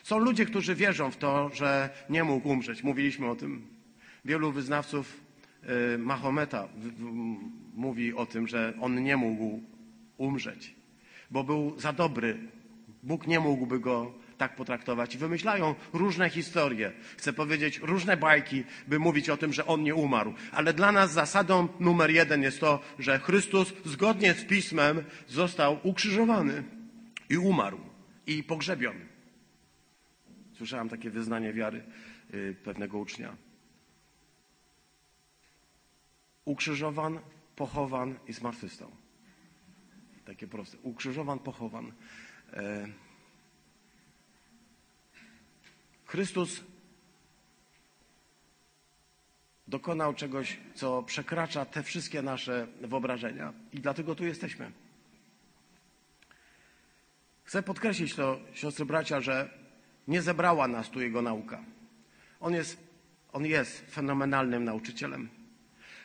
Są 0.03 0.19
ludzie, 0.19 0.45
którzy 0.45 0.75
wierzą 0.75 1.11
w 1.11 1.17
to, 1.17 1.49
że 1.53 1.89
nie 2.09 2.23
mógł 2.23 2.49
umrzeć. 2.49 2.83
Mówiliśmy 2.83 3.29
o 3.29 3.35
tym. 3.35 3.67
Wielu 4.25 4.51
wyznawców 4.51 5.21
y, 5.93 5.97
Mahometa 5.97 6.67
mówi 7.73 8.13
o 8.13 8.25
tym, 8.25 8.47
że 8.47 8.73
on 8.81 9.03
nie 9.03 9.17
mógł 9.17 9.63
umrzeć, 10.17 10.75
bo 11.31 11.43
był 11.43 11.79
za 11.79 11.93
dobry. 11.93 12.60
Bóg 13.03 13.27
nie 13.27 13.39
mógłby 13.39 13.79
go 13.79 14.13
tak 14.37 14.55
potraktować. 14.55 15.15
I 15.15 15.17
wymyślają 15.17 15.75
różne 15.93 16.29
historie. 16.29 16.91
Chcę 17.17 17.33
powiedzieć, 17.33 17.79
różne 17.79 18.17
bajki, 18.17 18.63
by 18.87 18.99
mówić 18.99 19.29
o 19.29 19.37
tym, 19.37 19.53
że 19.53 19.65
on 19.65 19.83
nie 19.83 19.95
umarł. 19.95 20.33
Ale 20.51 20.73
dla 20.73 20.91
nas 20.91 21.13
zasadą 21.13 21.67
numer 21.79 22.11
jeden 22.11 22.41
jest 22.43 22.59
to, 22.59 22.79
że 22.99 23.19
Chrystus 23.19 23.73
zgodnie 23.85 24.33
z 24.33 24.45
Pismem 24.45 25.03
został 25.27 25.79
ukrzyżowany 25.83 26.63
i 27.29 27.37
umarł 27.37 27.79
i 28.27 28.43
pogrzebiony. 28.43 29.05
Słyszałem 30.53 30.89
takie 30.89 31.09
wyznanie 31.09 31.53
wiary 31.53 31.83
y, 32.33 32.55
pewnego 32.63 32.97
ucznia. 32.97 33.37
Ukrzyżowan, 36.45 37.19
pochowan 37.55 38.15
i 38.27 38.33
zmartwychwstał. 38.33 38.91
Takie 40.25 40.47
proste. 40.47 40.77
Ukrzyżowan, 40.77 41.39
pochowan. 41.39 41.91
E, 42.53 42.87
Chrystus 46.05 46.63
dokonał 49.67 50.13
czegoś, 50.13 50.57
co 50.75 51.03
przekracza 51.03 51.65
te 51.65 51.83
wszystkie 51.83 52.21
nasze 52.21 52.67
wyobrażenia 52.81 53.53
i 53.73 53.79
dlatego 53.79 54.15
tu 54.15 54.25
jesteśmy. 54.25 54.71
Chcę 57.43 57.63
podkreślić 57.63 58.15
to, 58.15 58.39
siostry 58.53 58.85
bracia, 58.85 59.21
że 59.21 59.49
nie 60.07 60.21
zebrała 60.21 60.67
nas 60.67 60.89
tu 60.89 61.01
Jego 61.01 61.21
nauka. 61.21 61.63
On 62.39 62.53
jest, 62.53 62.77
on 63.33 63.45
jest 63.45 63.91
fenomenalnym 63.91 64.63
nauczycielem. 64.63 65.29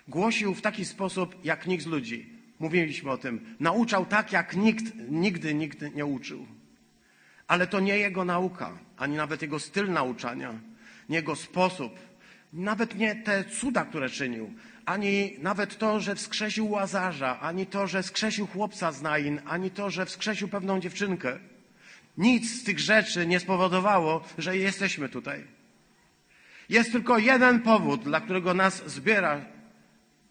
Głosił 0.09 0.55
w 0.55 0.63
taki 0.63 0.85
sposób, 0.85 1.45
jak 1.45 1.67
nikt 1.67 1.85
z 1.85 1.87
ludzi. 1.87 2.36
Mówiliśmy 2.59 3.11
o 3.11 3.19
tym. 3.19 3.57
Nauczał 3.61 4.07
tak, 4.07 4.33
jak 4.33 4.57
nikt 4.57 4.85
nigdy, 5.09 5.55
nigdy 5.55 5.91
nie 5.91 6.07
uczył. 6.07 6.47
Ale 7.49 7.67
to 7.67 7.81
nie 7.81 7.99
jego 7.99 8.25
nauka, 8.25 8.79
ani 8.97 9.17
nawet 9.17 9.43
jego 9.43 9.59
styl 9.59 9.93
nauczania, 9.93 10.55
nie 11.09 11.17
jego 11.17 11.37
sposób, 11.37 11.99
nawet 12.53 12.95
nie 12.95 13.17
te 13.17 13.45
cuda, 13.45 13.85
które 13.85 14.11
czynił, 14.11 14.55
ani 14.85 15.37
nawet 15.39 15.79
to, 15.79 16.01
że 16.01 16.15
wskrzesił 16.15 16.71
łazarza, 16.71 17.41
ani 17.41 17.67
to, 17.67 17.87
że 17.87 18.03
wskrzesił 18.03 18.47
chłopca 18.47 18.93
z 18.93 19.03
Nain, 19.03 19.41
ani 19.47 19.71
to, 19.71 19.91
że 19.91 20.07
wskrzesił 20.07 20.49
pewną 20.49 20.81
dziewczynkę. 20.81 21.39
Nic 22.19 22.61
z 22.61 22.65
tych 22.65 22.79
rzeczy 22.79 23.27
nie 23.27 23.41
spowodowało, 23.41 24.25
że 24.39 24.57
jesteśmy 24.57 25.09
tutaj. 25.09 25.45
Jest 26.69 26.93
tylko 26.93 27.19
jeden 27.19 27.61
powód, 27.61 28.03
dla 28.03 28.21
którego 28.21 28.55
nas 28.55 28.83
zbiera 28.87 29.41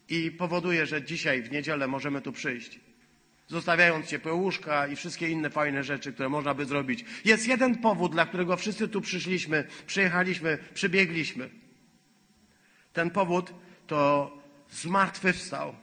i 0.10 0.32
powoduje, 0.32 0.86
że 0.86 1.04
dzisiaj 1.04 1.42
w 1.42 1.52
niedzielę 1.52 1.88
możemy 1.88 2.22
tu 2.22 2.32
przyjść 2.32 2.80
zostawiając 3.48 4.06
ciepłe 4.06 4.34
łóżka 4.34 4.88
i 4.88 4.96
wszystkie 4.96 5.30
inne 5.30 5.50
fajne 5.50 5.84
rzeczy, 5.84 6.14
które 6.14 6.30
można 6.30 6.54
by 6.54 6.66
zrobić. 6.66 7.06
Jest 7.26 7.48
jeden 7.48 7.78
powód, 7.78 8.12
dla 8.12 8.26
którego 8.26 8.58
wszyscy 8.58 8.88
tu 8.88 9.02
przyszliśmy, 9.02 9.68
przyjechaliśmy, 9.88 10.58
przybiegliśmy. 10.74 11.50
Ten 12.94 13.10
powód 13.10 13.54
to 13.88 14.32
zmartwychwstał. 14.72 15.76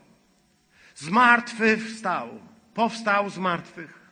Zmartwychwstał. 0.95 2.41
Powstał 2.75 3.31
z 3.31 3.39
martwych. 3.39 4.03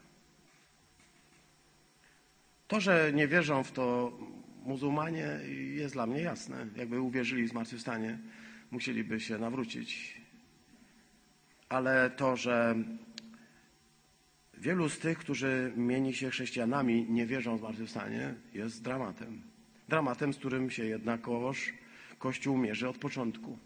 To, 2.69 2.81
że 2.81 3.11
nie 3.15 3.29
wierzą 3.29 3.65
w 3.65 3.73
to 3.73 4.13
muzułmanie 4.63 5.29
jest 5.75 5.95
dla 5.95 6.07
mnie 6.07 6.21
jasne. 6.21 6.67
Jakby 6.77 7.01
uwierzyli 7.01 7.45
w 7.45 7.49
zmartwychwstanie, 7.49 8.19
musieliby 8.71 9.21
się 9.21 9.39
nawrócić. 9.39 10.21
Ale 11.69 12.11
to, 12.11 12.37
że 12.37 12.75
Wielu 14.61 14.89
z 14.89 14.99
tych, 14.99 15.19
którzy 15.19 15.73
mieni 15.77 16.15
się 16.15 16.31
chrześcijanami, 16.31 17.07
nie 17.09 17.27
wierzą 17.27 17.57
w 17.57 17.59
zmartwychwstanie, 17.61 18.35
jest 18.55 18.83
dramatem. 18.83 19.43
Dramatem, 19.89 20.33
z 20.33 20.37
którym 20.37 20.71
się 20.71 20.85
jednakowoż 20.85 21.73
Kościół 22.19 22.59
mierzy 22.59 22.89
od 22.89 22.99
początku. 22.99 23.59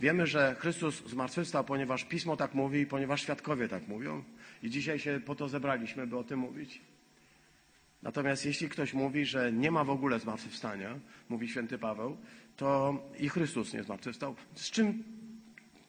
Wiemy, 0.00 0.26
że 0.26 0.56
Chrystus 0.58 1.02
zmartwychwstał, 1.06 1.64
ponieważ 1.64 2.04
Pismo 2.04 2.36
tak 2.36 2.54
mówi 2.54 2.80
i 2.80 2.86
ponieważ 2.86 3.22
świadkowie 3.22 3.68
tak 3.68 3.88
mówią. 3.88 4.24
I 4.62 4.70
dzisiaj 4.70 4.98
się 4.98 5.20
po 5.26 5.34
to 5.34 5.48
zebraliśmy, 5.48 6.06
by 6.06 6.16
o 6.18 6.24
tym 6.24 6.38
mówić. 6.38 6.80
Natomiast 8.02 8.46
jeśli 8.46 8.68
ktoś 8.68 8.94
mówi, 8.94 9.24
że 9.24 9.52
nie 9.52 9.70
ma 9.70 9.84
w 9.84 9.90
ogóle 9.90 10.20
zmartwychwstania, 10.20 10.98
mówi 11.28 11.48
święty 11.48 11.78
Paweł, 11.78 12.16
to 12.56 12.98
i 13.18 13.28
Chrystus 13.28 13.74
nie 13.74 13.82
zmartwychwstał. 13.82 14.34
Z 14.54 14.70
czym, 14.70 15.04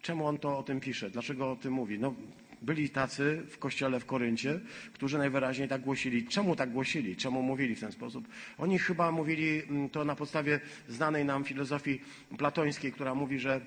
czemu 0.02 0.28
on 0.28 0.38
to 0.38 0.58
o 0.58 0.63
tym 0.63 0.80
pisze? 0.80 1.10
Dlaczego 1.10 1.52
o 1.52 1.56
tym 1.56 1.73
mówi? 1.73 1.99
No, 1.99 2.13
byli 2.62 2.89
tacy 2.89 3.43
w 3.49 3.58
kościele 3.58 3.99
w 3.99 4.06
Koryncie, 4.06 4.60
którzy 4.93 5.17
najwyraźniej 5.17 5.67
tak 5.67 5.82
głosili. 5.82 6.28
Czemu 6.28 6.56
tak 6.56 6.71
głosili? 6.71 7.15
Czemu 7.15 7.41
mówili 7.41 7.76
w 7.76 7.80
ten 7.80 7.91
sposób? 7.91 8.28
Oni 8.58 8.80
chyba 8.80 9.12
mówili 9.12 9.63
mm, 9.63 9.89
to 9.89 10.06
na 10.06 10.15
podstawie 10.15 10.60
znanej 10.88 11.26
nam 11.26 11.43
filozofii 11.43 12.02
platońskiej, 12.38 12.91
która 12.91 13.15
mówi, 13.15 13.39
że 13.39 13.62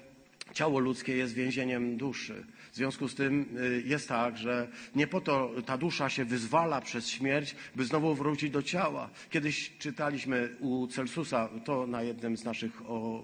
ciało 0.53 0.79
ludzkie 0.79 1.17
jest 1.17 1.35
więzieniem 1.35 1.97
duszy. 1.97 2.45
W 2.73 2.77
związku 2.77 3.09
z 3.09 3.15
tym 3.15 3.47
y, 3.59 3.83
jest 3.87 4.09
tak, 4.09 4.39
że 4.39 4.69
nie 4.95 5.07
po 5.07 5.21
to 5.21 5.51
ta 5.67 5.79
dusza 5.79 6.09
się 6.09 6.25
wyzwala 6.25 6.81
przez 6.81 7.09
śmierć, 7.09 7.57
by 7.77 7.85
znowu 7.85 8.15
wrócić 8.15 8.51
do 8.51 8.63
ciała. 8.63 9.11
Kiedyś 9.31 9.73
czytaliśmy 9.79 10.57
u 10.61 10.87
Celsusa, 10.87 11.49
to 11.65 11.87
na 11.87 12.03
jednym 12.03 12.37
z 12.37 12.45
naszych, 12.45 12.91
o, 12.91 13.23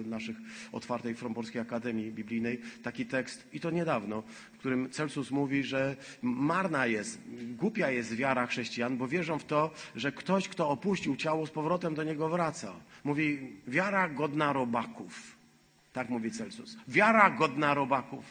y, 0.00 0.08
naszych 0.08 0.36
otwartej 0.72 1.14
Fromborskiej 1.14 1.60
Akademii 1.60 2.12
Biblijnej, 2.12 2.60
taki 2.82 3.06
tekst, 3.06 3.48
i 3.52 3.60
to 3.60 3.70
niedawno, 3.70 4.22
w 4.52 4.58
którym 4.58 4.90
Celsus 4.90 5.30
mówi, 5.30 5.64
że 5.64 5.96
marna 6.22 6.86
jest, 6.86 7.20
głupia 7.56 7.90
jest 7.90 8.14
wiara 8.14 8.46
chrześcijan, 8.46 8.96
bo 8.96 9.08
wierzą 9.08 9.38
w 9.38 9.44
to, 9.44 9.70
że 9.96 10.12
ktoś, 10.12 10.48
kto 10.48 10.68
opuścił 10.68 11.16
ciało, 11.16 11.46
z 11.46 11.50
powrotem 11.50 11.94
do 11.94 12.04
niego 12.04 12.28
wraca. 12.28 12.72
Mówi, 13.04 13.52
wiara 13.66 14.08
godna 14.08 14.52
robaków. 14.52 15.37
Tak 15.98 16.08
mówi 16.08 16.30
Celsus. 16.30 16.76
Wiara 16.88 17.30
godna 17.30 17.74
robaków. 17.74 18.24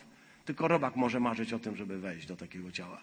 Tylko 0.45 0.67
robak 0.67 0.95
może 0.95 1.19
marzyć 1.19 1.53
o 1.53 1.59
tym, 1.59 1.75
żeby 1.75 1.99
wejść 1.99 2.27
do 2.27 2.35
takiego 2.35 2.71
ciała. 2.71 3.01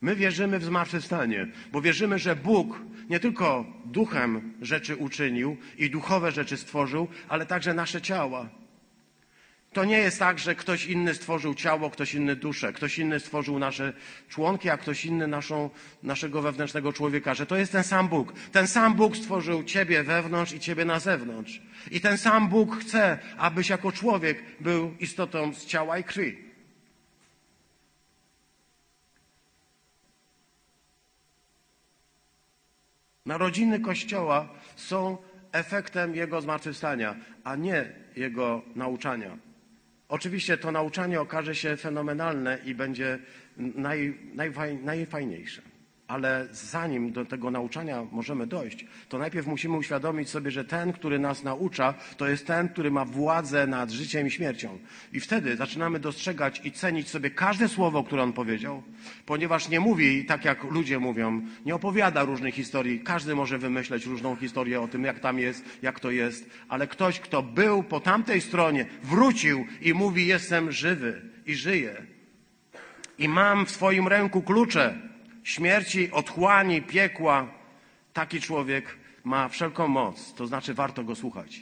My 0.00 0.16
wierzymy 0.16 0.58
w 0.58 0.64
zmartwychwstanie, 0.64 1.46
bo 1.72 1.82
wierzymy, 1.82 2.18
że 2.18 2.36
Bóg 2.36 2.80
nie 3.10 3.20
tylko 3.20 3.64
duchem 3.84 4.52
rzeczy 4.60 4.96
uczynił 4.96 5.56
i 5.78 5.90
duchowe 5.90 6.32
rzeczy 6.32 6.56
stworzył, 6.56 7.08
ale 7.28 7.46
także 7.46 7.74
nasze 7.74 8.02
ciała. 8.02 8.48
To 9.72 9.84
nie 9.84 9.98
jest 9.98 10.18
tak, 10.18 10.38
że 10.38 10.54
ktoś 10.54 10.86
inny 10.86 11.14
stworzył 11.14 11.54
ciało, 11.54 11.90
ktoś 11.90 12.14
inny 12.14 12.36
duszę, 12.36 12.72
ktoś 12.72 12.98
inny 12.98 13.20
stworzył 13.20 13.58
nasze 13.58 13.92
członki, 14.28 14.70
a 14.70 14.76
ktoś 14.76 15.04
inny 15.04 15.26
naszą, 15.26 15.70
naszego 16.02 16.42
wewnętrznego 16.42 16.92
człowieka, 16.92 17.34
że 17.34 17.46
to 17.46 17.56
jest 17.56 17.72
ten 17.72 17.84
sam 17.84 18.08
Bóg. 18.08 18.32
Ten 18.32 18.66
sam 18.66 18.94
Bóg 18.94 19.16
stworzył 19.16 19.64
ciebie 19.64 20.02
wewnątrz 20.02 20.52
i 20.52 20.60
ciebie 20.60 20.84
na 20.84 21.00
zewnątrz. 21.00 21.62
I 21.90 22.00
ten 22.00 22.18
sam 22.18 22.48
Bóg 22.48 22.76
chce, 22.76 23.18
abyś 23.38 23.68
jako 23.68 23.92
człowiek 23.92 24.42
był 24.60 24.94
istotą 25.00 25.54
z 25.54 25.66
ciała 25.66 25.98
i 25.98 26.04
krwi. 26.04 26.38
Narodziny 33.26 33.80
Kościoła 33.80 34.48
są 34.76 35.16
efektem 35.52 36.14
Jego 36.14 36.40
zmartwychwstania, 36.40 37.16
a 37.44 37.56
nie 37.56 37.92
Jego 38.16 38.62
nauczania. 38.74 39.51
Oczywiście 40.12 40.56
to 40.56 40.72
nauczanie 40.72 41.20
okaże 41.20 41.54
się 41.54 41.76
fenomenalne 41.76 42.58
i 42.64 42.74
będzie 42.74 43.18
naj, 43.56 44.18
najfaj, 44.34 44.76
najfajniejsze. 44.76 45.62
Ale 46.12 46.48
zanim 46.52 47.12
do 47.12 47.24
tego 47.24 47.50
nauczania 47.50 48.06
możemy 48.10 48.46
dojść, 48.46 48.86
to 49.08 49.18
najpierw 49.18 49.46
musimy 49.46 49.76
uświadomić 49.76 50.28
sobie, 50.28 50.50
że 50.50 50.64
ten, 50.64 50.92
który 50.92 51.18
nas 51.18 51.42
naucza, 51.42 51.94
to 52.16 52.28
jest 52.28 52.46
ten, 52.46 52.68
który 52.68 52.90
ma 52.90 53.04
władzę 53.04 53.66
nad 53.66 53.90
życiem 53.90 54.26
i 54.26 54.30
śmiercią. 54.30 54.78
I 55.12 55.20
wtedy 55.20 55.56
zaczynamy 55.56 56.00
dostrzegać 56.00 56.60
i 56.64 56.72
cenić 56.72 57.08
sobie 57.08 57.30
każde 57.30 57.68
słowo, 57.68 58.04
które 58.04 58.22
on 58.22 58.32
powiedział, 58.32 58.82
ponieważ 59.26 59.68
nie 59.68 59.80
mówi 59.80 60.24
tak, 60.24 60.44
jak 60.44 60.64
ludzie 60.64 60.98
mówią, 60.98 61.42
nie 61.66 61.74
opowiada 61.74 62.24
różnych 62.24 62.54
historii. 62.54 63.00
Każdy 63.00 63.34
może 63.34 63.58
wymyśleć 63.58 64.06
różną 64.06 64.36
historię 64.36 64.80
o 64.80 64.88
tym, 64.88 65.04
jak 65.04 65.20
tam 65.20 65.38
jest, 65.38 65.64
jak 65.82 66.00
to 66.00 66.10
jest, 66.10 66.50
ale 66.68 66.86
ktoś, 66.86 67.20
kto 67.20 67.42
był 67.42 67.82
po 67.82 68.00
tamtej 68.00 68.40
stronie, 68.40 68.86
wrócił 69.02 69.66
i 69.80 69.94
mówi: 69.94 70.26
Jestem 70.26 70.72
żywy 70.72 71.22
i 71.46 71.54
żyję. 71.54 72.06
I 73.18 73.28
mam 73.28 73.66
w 73.66 73.70
swoim 73.70 74.08
ręku 74.08 74.42
klucze 74.42 75.11
śmierci, 75.42 76.10
otchłani, 76.10 76.82
piekła, 76.82 77.54
taki 78.12 78.40
człowiek 78.40 78.96
ma 79.24 79.48
wszelką 79.48 79.88
moc. 79.88 80.34
To 80.34 80.46
znaczy, 80.46 80.74
warto 80.74 81.04
go 81.04 81.14
słuchać. 81.14 81.60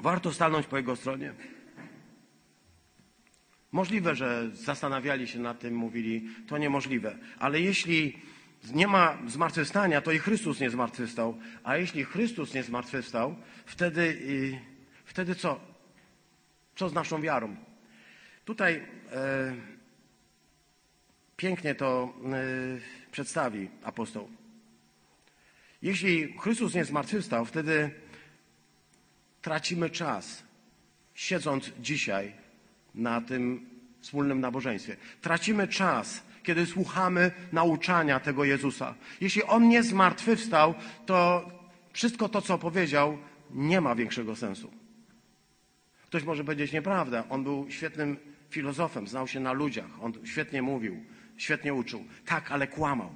Warto 0.00 0.32
stanąć 0.32 0.66
po 0.66 0.76
jego 0.76 0.96
stronie. 0.96 1.32
Możliwe, 3.72 4.14
że 4.14 4.50
zastanawiali 4.52 5.28
się 5.28 5.38
nad 5.38 5.58
tym, 5.58 5.74
mówili, 5.74 6.28
to 6.46 6.58
niemożliwe. 6.58 7.18
Ale 7.38 7.60
jeśli 7.60 8.18
nie 8.72 8.86
ma 8.86 9.18
zmartwychwstania, 9.26 10.00
to 10.00 10.12
i 10.12 10.18
Chrystus 10.18 10.60
nie 10.60 10.70
zmartwychwstał. 10.70 11.38
A 11.64 11.76
jeśli 11.76 12.04
Chrystus 12.04 12.54
nie 12.54 12.62
zmartwychwstał, 12.62 13.36
wtedy, 13.66 14.00
y, 14.00 14.60
wtedy 15.04 15.34
co? 15.34 15.60
Co 16.76 16.88
z 16.88 16.92
naszą 16.92 17.20
wiarą? 17.20 17.56
Tutaj. 18.44 18.82
E, 19.12 19.77
Pięknie 21.38 21.74
to 21.74 22.14
y, 23.08 23.10
przedstawi 23.12 23.68
apostoł. 23.84 24.28
Jeśli 25.82 26.34
Chrystus 26.38 26.74
nie 26.74 26.84
zmartwychwstał, 26.84 27.44
wtedy 27.44 27.90
tracimy 29.42 29.90
czas, 29.90 30.42
siedząc 31.14 31.72
dzisiaj 31.80 32.32
na 32.94 33.20
tym 33.20 33.70
wspólnym 34.00 34.40
nabożeństwie. 34.40 34.96
Tracimy 35.20 35.68
czas, 35.68 36.22
kiedy 36.42 36.66
słuchamy 36.66 37.30
nauczania 37.52 38.20
tego 38.20 38.44
Jezusa. 38.44 38.94
Jeśli 39.20 39.42
On 39.42 39.68
nie 39.68 39.82
zmartwychwstał, 39.82 40.74
to 41.06 41.50
wszystko 41.92 42.28
to, 42.28 42.42
co 42.42 42.58
powiedział, 42.58 43.18
nie 43.50 43.80
ma 43.80 43.94
większego 43.94 44.36
sensu. 44.36 44.70
Ktoś 46.06 46.24
może 46.24 46.44
powiedzieć 46.44 46.72
nieprawda. 46.72 47.24
On 47.28 47.44
był 47.44 47.70
świetnym 47.70 48.16
filozofem, 48.50 49.08
znał 49.08 49.28
się 49.28 49.40
na 49.40 49.52
ludziach, 49.52 50.02
on 50.02 50.12
świetnie 50.24 50.62
mówił 50.62 51.04
świetnie 51.38 51.74
uczył. 51.74 52.04
Tak, 52.26 52.52
ale 52.52 52.66
kłamał. 52.66 53.10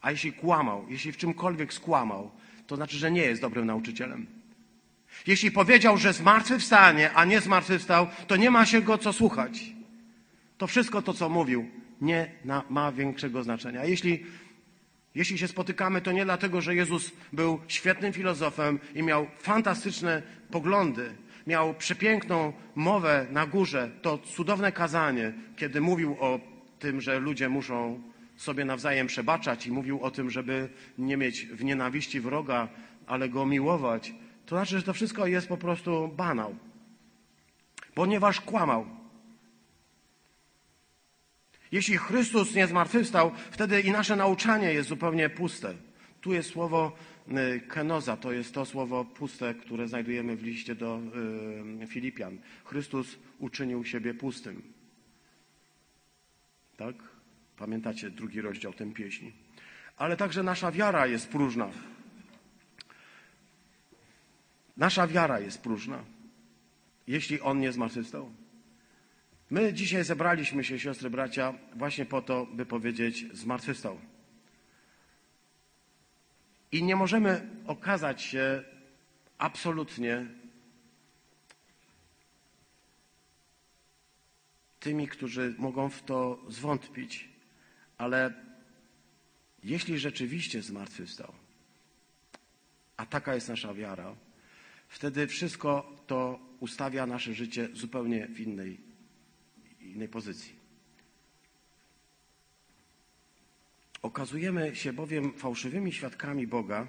A 0.00 0.10
jeśli 0.10 0.32
kłamał, 0.32 0.86
jeśli 0.88 1.12
w 1.12 1.16
czymkolwiek 1.16 1.72
skłamał, 1.72 2.30
to 2.66 2.76
znaczy, 2.76 2.96
że 2.96 3.10
nie 3.10 3.22
jest 3.22 3.42
dobrym 3.42 3.66
nauczycielem. 3.66 4.26
Jeśli 5.26 5.50
powiedział, 5.50 5.98
że 5.98 6.12
zmartwychwstanie, 6.12 7.12
a 7.12 7.24
nie 7.24 7.40
zmartwychwstał, 7.40 8.06
to 8.26 8.36
nie 8.36 8.50
ma 8.50 8.66
się 8.66 8.82
go 8.82 8.98
co 8.98 9.12
słuchać. 9.12 9.72
To 10.58 10.66
wszystko 10.66 11.02
to, 11.02 11.14
co 11.14 11.28
mówił, 11.28 11.68
nie 12.00 12.32
ma 12.70 12.92
większego 12.92 13.42
znaczenia. 13.42 13.84
Jeśli, 13.84 14.26
jeśli 15.14 15.38
się 15.38 15.48
spotykamy, 15.48 16.00
to 16.00 16.12
nie 16.12 16.24
dlatego, 16.24 16.60
że 16.60 16.74
Jezus 16.74 17.12
był 17.32 17.60
świetnym 17.68 18.12
filozofem 18.12 18.78
i 18.94 19.02
miał 19.02 19.26
fantastyczne 19.38 20.22
poglądy, 20.50 21.14
miał 21.46 21.74
przepiękną 21.74 22.52
mowę 22.74 23.26
na 23.30 23.46
górze, 23.46 23.90
to 24.02 24.18
cudowne 24.18 24.72
kazanie, 24.72 25.32
kiedy 25.56 25.80
mówił 25.80 26.16
o 26.20 26.40
tym, 26.78 27.00
że 27.00 27.18
ludzie 27.18 27.48
muszą 27.48 28.02
sobie 28.36 28.64
nawzajem 28.64 29.06
przebaczać 29.06 29.66
i 29.66 29.72
mówił 29.72 30.00
o 30.00 30.10
tym, 30.10 30.30
żeby 30.30 30.68
nie 30.98 31.16
mieć 31.16 31.46
w 31.46 31.64
nienawiści 31.64 32.20
wroga, 32.20 32.68
ale 33.06 33.28
go 33.28 33.46
miłować, 33.46 34.14
to 34.46 34.56
znaczy, 34.56 34.78
że 34.78 34.82
to 34.82 34.92
wszystko 34.92 35.26
jest 35.26 35.48
po 35.48 35.56
prostu 35.56 36.08
banał. 36.08 36.56
Ponieważ 37.94 38.40
kłamał. 38.40 38.86
Jeśli 41.72 41.96
Chrystus 41.96 42.54
nie 42.54 42.66
zmartwychwstał, 42.66 43.32
wtedy 43.50 43.80
i 43.80 43.90
nasze 43.90 44.16
nauczanie 44.16 44.72
jest 44.72 44.88
zupełnie 44.88 45.28
puste. 45.28 45.74
Tu 46.20 46.32
jest 46.32 46.50
słowo 46.50 46.92
kenoza 47.68 48.16
to 48.16 48.32
jest 48.32 48.54
to 48.54 48.64
słowo 48.64 49.04
puste, 49.04 49.54
które 49.54 49.88
znajdujemy 49.88 50.36
w 50.36 50.42
liście 50.42 50.74
do 50.74 51.00
y, 51.82 51.86
Filipian. 51.86 52.38
Chrystus 52.64 53.18
uczynił 53.38 53.84
siebie 53.84 54.14
pustym. 54.14 54.62
Tak? 56.76 56.94
Pamiętacie 57.56 58.10
drugi 58.10 58.40
rozdział 58.40 58.72
tej 58.72 58.92
pieśni. 58.92 59.32
Ale 59.96 60.16
także 60.16 60.42
nasza 60.42 60.72
wiara 60.72 61.06
jest 61.06 61.28
próżna. 61.28 61.70
Nasza 64.76 65.06
wiara 65.06 65.40
jest 65.40 65.62
próżna, 65.62 66.04
jeśli 67.06 67.40
On 67.40 67.60
nie 67.60 67.72
zmartwychwstał. 67.72 68.30
My 69.50 69.72
dzisiaj 69.72 70.04
zebraliśmy 70.04 70.64
się, 70.64 70.78
siostry, 70.78 71.10
bracia, 71.10 71.54
właśnie 71.76 72.04
po 72.04 72.22
to, 72.22 72.46
by 72.46 72.66
powiedzieć 72.66 73.26
zmartwychwstał. 73.32 73.98
I 76.74 76.82
nie 76.82 76.96
możemy 76.96 77.48
okazać 77.66 78.22
się 78.22 78.62
absolutnie 79.38 80.26
tymi, 84.80 85.08
którzy 85.08 85.54
mogą 85.58 85.88
w 85.88 86.02
to 86.02 86.44
zwątpić, 86.48 87.28
ale 87.98 88.34
jeśli 89.64 89.98
rzeczywiście 89.98 90.62
zmartwychwstał, 90.62 91.32
a 92.96 93.06
taka 93.06 93.34
jest 93.34 93.48
nasza 93.48 93.74
wiara, 93.74 94.16
wtedy 94.88 95.26
wszystko 95.26 95.96
to 96.06 96.40
ustawia 96.60 97.06
nasze 97.06 97.34
życie 97.34 97.68
zupełnie 97.72 98.26
w 98.26 98.40
innej, 98.40 98.80
innej 99.80 100.08
pozycji. 100.08 100.63
Okazujemy 104.04 104.76
się 104.76 104.92
bowiem 104.92 105.32
fałszywymi 105.32 105.92
świadkami 105.92 106.46
Boga, 106.46 106.86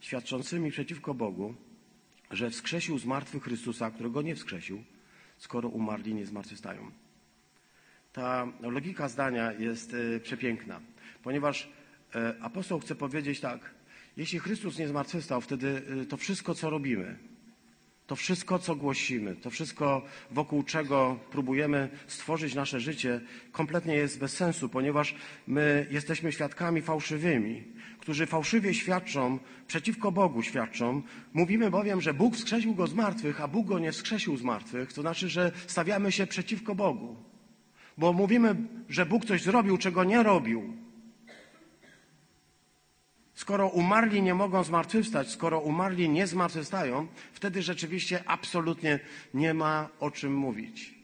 świadczącymi 0.00 0.70
przeciwko 0.70 1.14
Bogu, 1.14 1.54
że 2.30 2.50
wskrzesił 2.50 2.98
z 2.98 3.04
martwych 3.04 3.42
Chrystusa, 3.42 3.90
którego 3.90 4.22
nie 4.22 4.34
wskrzesił, 4.34 4.84
skoro 5.38 5.68
umarli 5.68 6.14
nie 6.14 6.26
zmartwychwstają. 6.26 6.90
Ta 8.12 8.52
logika 8.60 9.08
zdania 9.08 9.52
jest 9.52 9.94
e, 9.94 10.20
przepiękna, 10.20 10.80
ponieważ 11.22 11.68
e, 12.14 12.34
apostoł 12.40 12.80
chce 12.80 12.94
powiedzieć 12.94 13.40
tak, 13.40 13.74
jeśli 14.16 14.38
Chrystus 14.38 14.78
nie 14.78 14.88
zmartwychwstał, 14.88 15.40
wtedy 15.40 15.82
e, 16.02 16.04
to 16.04 16.16
wszystko, 16.16 16.54
co 16.54 16.70
robimy, 16.70 17.18
to 18.06 18.16
wszystko, 18.16 18.58
co 18.58 18.76
głosimy, 18.76 19.36
to 19.36 19.50
wszystko, 19.50 20.02
wokół 20.30 20.62
czego 20.62 21.18
próbujemy 21.30 21.88
stworzyć 22.06 22.54
nasze 22.54 22.80
życie, 22.80 23.20
kompletnie 23.52 23.94
jest 23.94 24.18
bez 24.18 24.32
sensu, 24.32 24.68
ponieważ 24.68 25.14
my 25.46 25.86
jesteśmy 25.90 26.32
świadkami 26.32 26.82
fałszywymi, 26.82 27.64
którzy 27.98 28.26
fałszywie 28.26 28.74
świadczą, 28.74 29.38
przeciwko 29.66 30.12
Bogu 30.12 30.42
świadczą. 30.42 31.02
Mówimy 31.34 31.70
bowiem, 31.70 32.00
że 32.00 32.14
Bóg 32.14 32.36
wskrzesił 32.36 32.74
go 32.74 32.86
z 32.86 32.94
martwych, 32.94 33.40
a 33.40 33.48
Bóg 33.48 33.66
go 33.66 33.78
nie 33.78 33.92
wskrzesił 33.92 34.36
z 34.36 34.42
martwych. 34.42 34.92
To 34.92 35.00
znaczy, 35.00 35.28
że 35.28 35.52
stawiamy 35.66 36.12
się 36.12 36.26
przeciwko 36.26 36.74
Bogu. 36.74 37.16
Bo 37.98 38.12
mówimy, 38.12 38.56
że 38.88 39.06
Bóg 39.06 39.24
coś 39.24 39.42
zrobił, 39.42 39.78
czego 39.78 40.04
nie 40.04 40.22
robił. 40.22 40.85
Skoro 43.36 43.68
umarli 43.68 44.22
nie 44.22 44.34
mogą 44.34 44.64
zmartwychwstać, 44.64 45.30
skoro 45.30 45.60
umarli 45.60 46.08
nie 46.08 46.26
zmartwychwstają, 46.26 47.06
wtedy 47.32 47.62
rzeczywiście 47.62 48.22
absolutnie 48.26 49.00
nie 49.34 49.54
ma 49.54 49.88
o 50.00 50.10
czym 50.10 50.34
mówić. 50.34 50.94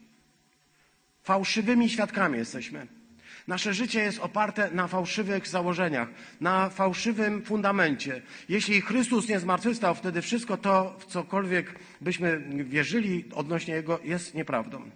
Fałszywymi 1.23 1.90
świadkami 1.90 2.38
jesteśmy. 2.38 2.87
Nasze 3.47 3.75
życie 3.75 4.03
jest 4.03 4.18
oparte 4.18 4.71
na 4.71 4.88
fałszywych 4.88 5.49
założeniach, 5.49 6.09
na 6.40 6.71
fałszywym 6.71 7.42
fundamencie. 7.42 8.23
Jeśli 8.49 8.81
Chrystus 8.81 9.29
nie 9.29 9.40
zmartwychwstał, 9.40 9.95
wtedy 9.95 10.23
wszystko 10.23 10.57
to, 10.57 10.97
w 10.99 11.07
cokolwiek 11.07 11.79
byśmy 12.01 12.40
wierzyli 12.64 13.25
odnośnie 13.35 13.75
Jego, 13.75 14.01
jest 14.05 14.35
nieprawdą. 14.35 14.90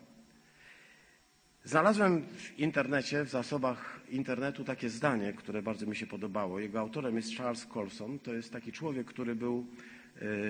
Znalazłem 1.66 2.22
w 2.22 2.58
internecie, 2.58 3.24
w 3.24 3.28
zasobach 3.28 4.00
internetu 4.10 4.64
takie 4.64 4.90
zdanie, 4.90 5.32
które 5.32 5.62
bardzo 5.62 5.86
mi 5.86 5.96
się 5.96 6.06
podobało. 6.06 6.60
Jego 6.60 6.80
autorem 6.80 7.16
jest 7.16 7.36
Charles 7.36 7.66
Colson. 7.66 8.18
To 8.18 8.34
jest 8.34 8.52
taki 8.52 8.72
człowiek, 8.72 9.06
który 9.06 9.34
był 9.34 9.66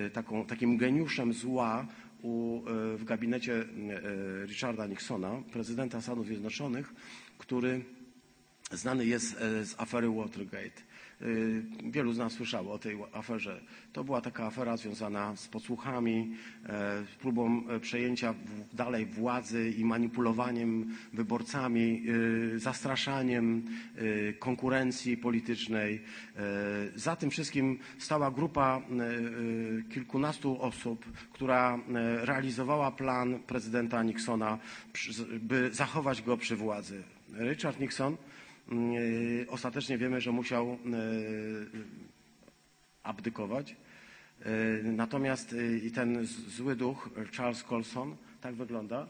e, 0.06 0.10
taką, 0.10 0.46
takim 0.46 0.76
geniuszem 0.76 1.32
zła 1.32 1.86
u, 2.22 2.58
e, 2.58 2.96
w 2.96 3.04
gabinecie 3.04 3.54
e, 3.54 4.46
Richarda 4.46 4.86
Nixona, 4.86 5.42
prezydenta 5.52 6.00
Stanów 6.00 6.26
Zjednoczonych, 6.26 6.94
który 7.38 7.84
znany 8.72 9.06
jest 9.06 9.38
z 9.62 9.74
afery 9.78 10.10
Watergate. 10.10 10.82
Y, 11.22 11.62
wielu 11.84 12.12
z 12.12 12.18
nas 12.18 12.32
słyszało 12.32 12.72
o 12.72 12.78
tej 12.78 12.96
aferze. 13.12 13.60
To 13.92 14.04
była 14.04 14.20
taka 14.20 14.46
afera 14.46 14.76
związana 14.76 15.36
z 15.36 15.48
podsłuchami, 15.48 16.36
e, 16.66 17.04
próbą 17.20 17.68
e, 17.68 17.80
przejęcia 17.80 18.34
dalej 18.72 19.06
władzy 19.06 19.70
i 19.70 19.84
manipulowaniem 19.84 20.96
wyborcami, 21.12 22.02
zastraszaniem 22.56 23.64
konkurencji 24.38 25.16
politycznej. 25.16 26.02
E, 26.36 26.40
za 26.94 27.16
tym 27.16 27.30
wszystkim 27.30 27.78
stała 27.98 28.30
grupa 28.30 28.82
kilkunastu 29.90 30.62
osób, 30.62 31.04
która 31.32 31.78
realizowała 32.22 32.90
plan 32.90 33.38
prezydenta 33.38 34.02
Nixona, 34.02 34.58
by 35.40 35.70
zachować 35.72 36.22
go 36.22 36.36
przy 36.36 36.56
władzy. 36.56 37.02
Richard 37.38 37.80
Nixon 37.80 38.16
E, 38.16 38.35
ostatecznie 39.48 39.98
wiemy, 39.98 40.20
że 40.20 40.32
musiał 40.32 40.68
e, 40.72 40.76
abdykować. 43.02 43.76
E, 44.40 44.46
natomiast 44.82 45.54
ten 45.94 46.26
zły 46.26 46.76
duch, 46.76 47.10
Charles 47.36 47.64
Colson, 47.64 48.16
tak 48.40 48.54
wygląda, 48.54 49.06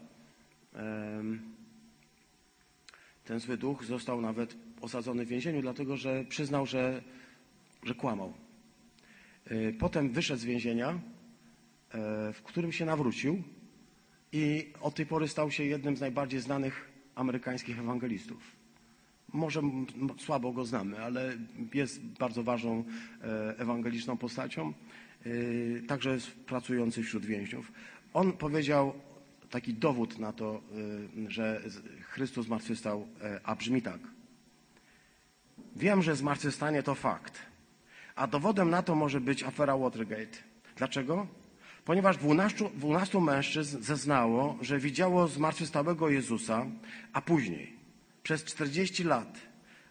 ten 3.25 3.39
zły 3.39 3.57
duch 3.57 3.83
został 3.85 4.21
nawet 4.21 4.55
osadzony 4.81 5.25
w 5.25 5.29
więzieniu, 5.29 5.61
dlatego 5.61 5.97
że 5.97 6.25
przyznał, 6.25 6.65
że, 6.65 7.03
że 7.83 7.95
kłamał. 7.95 8.33
Potem 9.79 10.09
wyszedł 10.09 10.41
z 10.41 10.45
więzienia, 10.45 10.99
w 12.33 12.39
którym 12.43 12.71
się 12.71 12.85
nawrócił 12.85 13.43
i 14.31 14.73
od 14.81 14.95
tej 14.95 15.05
pory 15.05 15.27
stał 15.27 15.51
się 15.51 15.63
jednym 15.63 15.97
z 15.97 16.01
najbardziej 16.01 16.39
znanych 16.39 16.91
amerykańskich 17.15 17.79
ewangelistów. 17.79 18.56
Może 19.33 19.61
słabo 20.17 20.51
go 20.51 20.65
znamy, 20.65 21.03
ale 21.03 21.37
jest 21.73 22.01
bardzo 22.01 22.43
ważną 22.43 22.83
e, 23.21 23.59
ewangeliczną 23.59 24.17
postacią, 24.17 24.73
e, 25.25 25.29
także 25.87 26.17
pracujący 26.45 27.03
wśród 27.03 27.25
więźniów. 27.25 27.71
On 28.13 28.33
powiedział 28.33 28.93
taki 29.49 29.73
dowód 29.73 30.19
na 30.19 30.33
to, 30.33 30.61
e, 31.27 31.31
że 31.31 31.61
Chrystus 32.01 32.45
zmartwychwstał, 32.45 33.07
a 33.43 33.55
brzmi 33.55 33.81
tak. 33.81 33.99
Wiem, 35.75 36.03
że 36.03 36.15
zmartwychwstanie 36.15 36.83
to 36.83 36.95
fakt, 36.95 37.39
a 38.15 38.27
dowodem 38.27 38.69
na 38.69 38.81
to 38.81 38.95
może 38.95 39.21
być 39.21 39.43
afera 39.43 39.77
Watergate. 39.77 40.37
Dlaczego? 40.75 41.27
Ponieważ 41.85 42.17
12, 42.17 42.69
12 42.75 43.21
mężczyzn 43.21 43.81
zeznało, 43.81 44.57
że 44.61 44.79
widziało 44.79 45.27
zmartwychwstałego 45.27 46.09
Jezusa, 46.09 46.65
a 47.13 47.21
później 47.21 47.76
przez 48.27 48.43
40 48.43 49.03
lat 49.03 49.39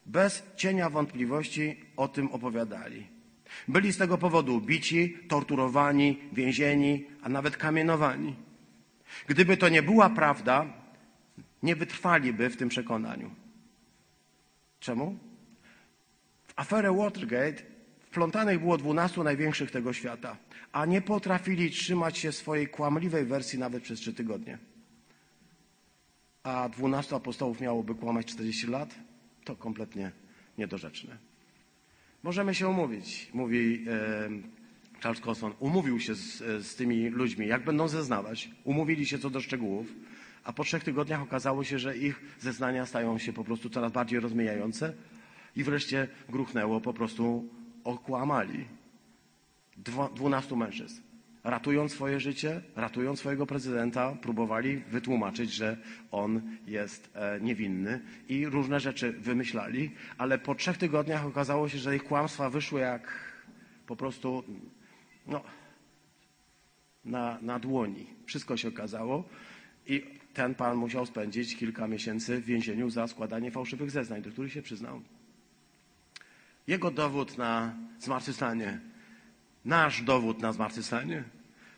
bez 0.06 0.42
cienia 0.56 0.90
wątpliwości 0.90 1.80
o 1.96 2.08
tym 2.08 2.28
opowiadali. 2.32 3.06
Byli 3.68 3.92
z 3.92 3.96
tego 3.96 4.18
powodu 4.18 4.60
bici, 4.60 5.18
torturowani, 5.28 6.18
więzieni, 6.32 7.04
a 7.22 7.28
nawet 7.28 7.56
kamienowani. 7.56 8.36
Gdyby 9.26 9.56
to 9.56 9.68
nie 9.68 9.82
była 9.82 10.10
prawda, 10.10 10.66
nie 11.62 11.76
wytrwaliby 11.76 12.50
w 12.50 12.56
tym 12.56 12.68
przekonaniu. 12.68 13.30
Czemu? 14.80 15.18
W 16.46 16.52
aferę 16.56 16.92
Watergate 16.96 17.62
wplątanych 18.00 18.60
było 18.60 18.78
dwunastu 18.78 19.24
największych 19.24 19.70
tego 19.70 19.92
świata, 19.92 20.36
a 20.72 20.86
nie 20.86 21.00
potrafili 21.00 21.70
trzymać 21.70 22.18
się 22.18 22.32
swojej 22.32 22.68
kłamliwej 22.68 23.24
wersji 23.24 23.58
nawet 23.58 23.82
przez 23.82 24.00
trzy 24.00 24.14
tygodnie 24.14 24.58
a 26.46 26.68
12 26.68 27.16
apostołów 27.16 27.60
miałoby 27.60 27.94
kłamać 27.94 28.26
40 28.26 28.66
lat, 28.66 28.94
to 29.44 29.56
kompletnie 29.56 30.12
niedorzeczne. 30.58 31.18
Możemy 32.22 32.54
się 32.54 32.68
umówić, 32.68 33.30
mówi 33.34 33.84
Charles 35.00 35.20
Colson. 35.20 35.52
Umówił 35.58 36.00
się 36.00 36.14
z, 36.14 36.38
z 36.66 36.74
tymi 36.74 37.08
ludźmi, 37.08 37.46
jak 37.46 37.64
będą 37.64 37.88
zeznawać. 37.88 38.50
Umówili 38.64 39.06
się 39.06 39.18
co 39.18 39.30
do 39.30 39.40
szczegółów, 39.40 39.86
a 40.44 40.52
po 40.52 40.64
trzech 40.64 40.84
tygodniach 40.84 41.22
okazało 41.22 41.64
się, 41.64 41.78
że 41.78 41.96
ich 41.96 42.36
zeznania 42.40 42.86
stają 42.86 43.18
się 43.18 43.32
po 43.32 43.44
prostu 43.44 43.70
coraz 43.70 43.92
bardziej 43.92 44.20
rozmijające 44.20 44.92
i 45.56 45.64
wreszcie 45.64 46.08
gruchnęło, 46.28 46.80
po 46.80 46.92
prostu 46.92 47.48
okłamali. 47.84 48.64
Dwunastu 50.14 50.56
mężczyzn 50.56 51.05
ratując 51.46 51.92
swoje 51.92 52.20
życie, 52.20 52.62
ratując 52.76 53.18
swojego 53.18 53.46
prezydenta, 53.46 54.16
próbowali 54.22 54.76
wytłumaczyć, 54.76 55.52
że 55.52 55.76
on 56.10 56.42
jest 56.66 57.10
e, 57.14 57.40
niewinny 57.40 58.00
i 58.28 58.46
różne 58.46 58.80
rzeczy 58.80 59.12
wymyślali, 59.12 59.90
ale 60.18 60.38
po 60.38 60.54
trzech 60.54 60.78
tygodniach 60.78 61.26
okazało 61.26 61.68
się, 61.68 61.78
że 61.78 61.96
ich 61.96 62.04
kłamstwa 62.04 62.50
wyszły 62.50 62.80
jak 62.80 63.12
po 63.86 63.96
prostu 63.96 64.44
no, 65.26 65.42
na, 67.04 67.38
na 67.42 67.58
dłoni. 67.58 68.06
Wszystko 68.24 68.56
się 68.56 68.68
okazało 68.68 69.24
i 69.86 70.04
ten 70.34 70.54
pan 70.54 70.76
musiał 70.76 71.06
spędzić 71.06 71.56
kilka 71.56 71.88
miesięcy 71.88 72.40
w 72.40 72.44
więzieniu 72.44 72.90
za 72.90 73.06
składanie 73.06 73.50
fałszywych 73.50 73.90
zeznań, 73.90 74.22
do 74.22 74.30
których 74.30 74.52
się 74.52 74.62
przyznał. 74.62 75.00
Jego 76.66 76.90
dowód 76.90 77.38
na 77.38 77.74
zmartwychwstanie, 78.00 78.80
nasz 79.64 80.02
dowód 80.02 80.40
na 80.42 80.52
zmartwychwstanie 80.52 81.35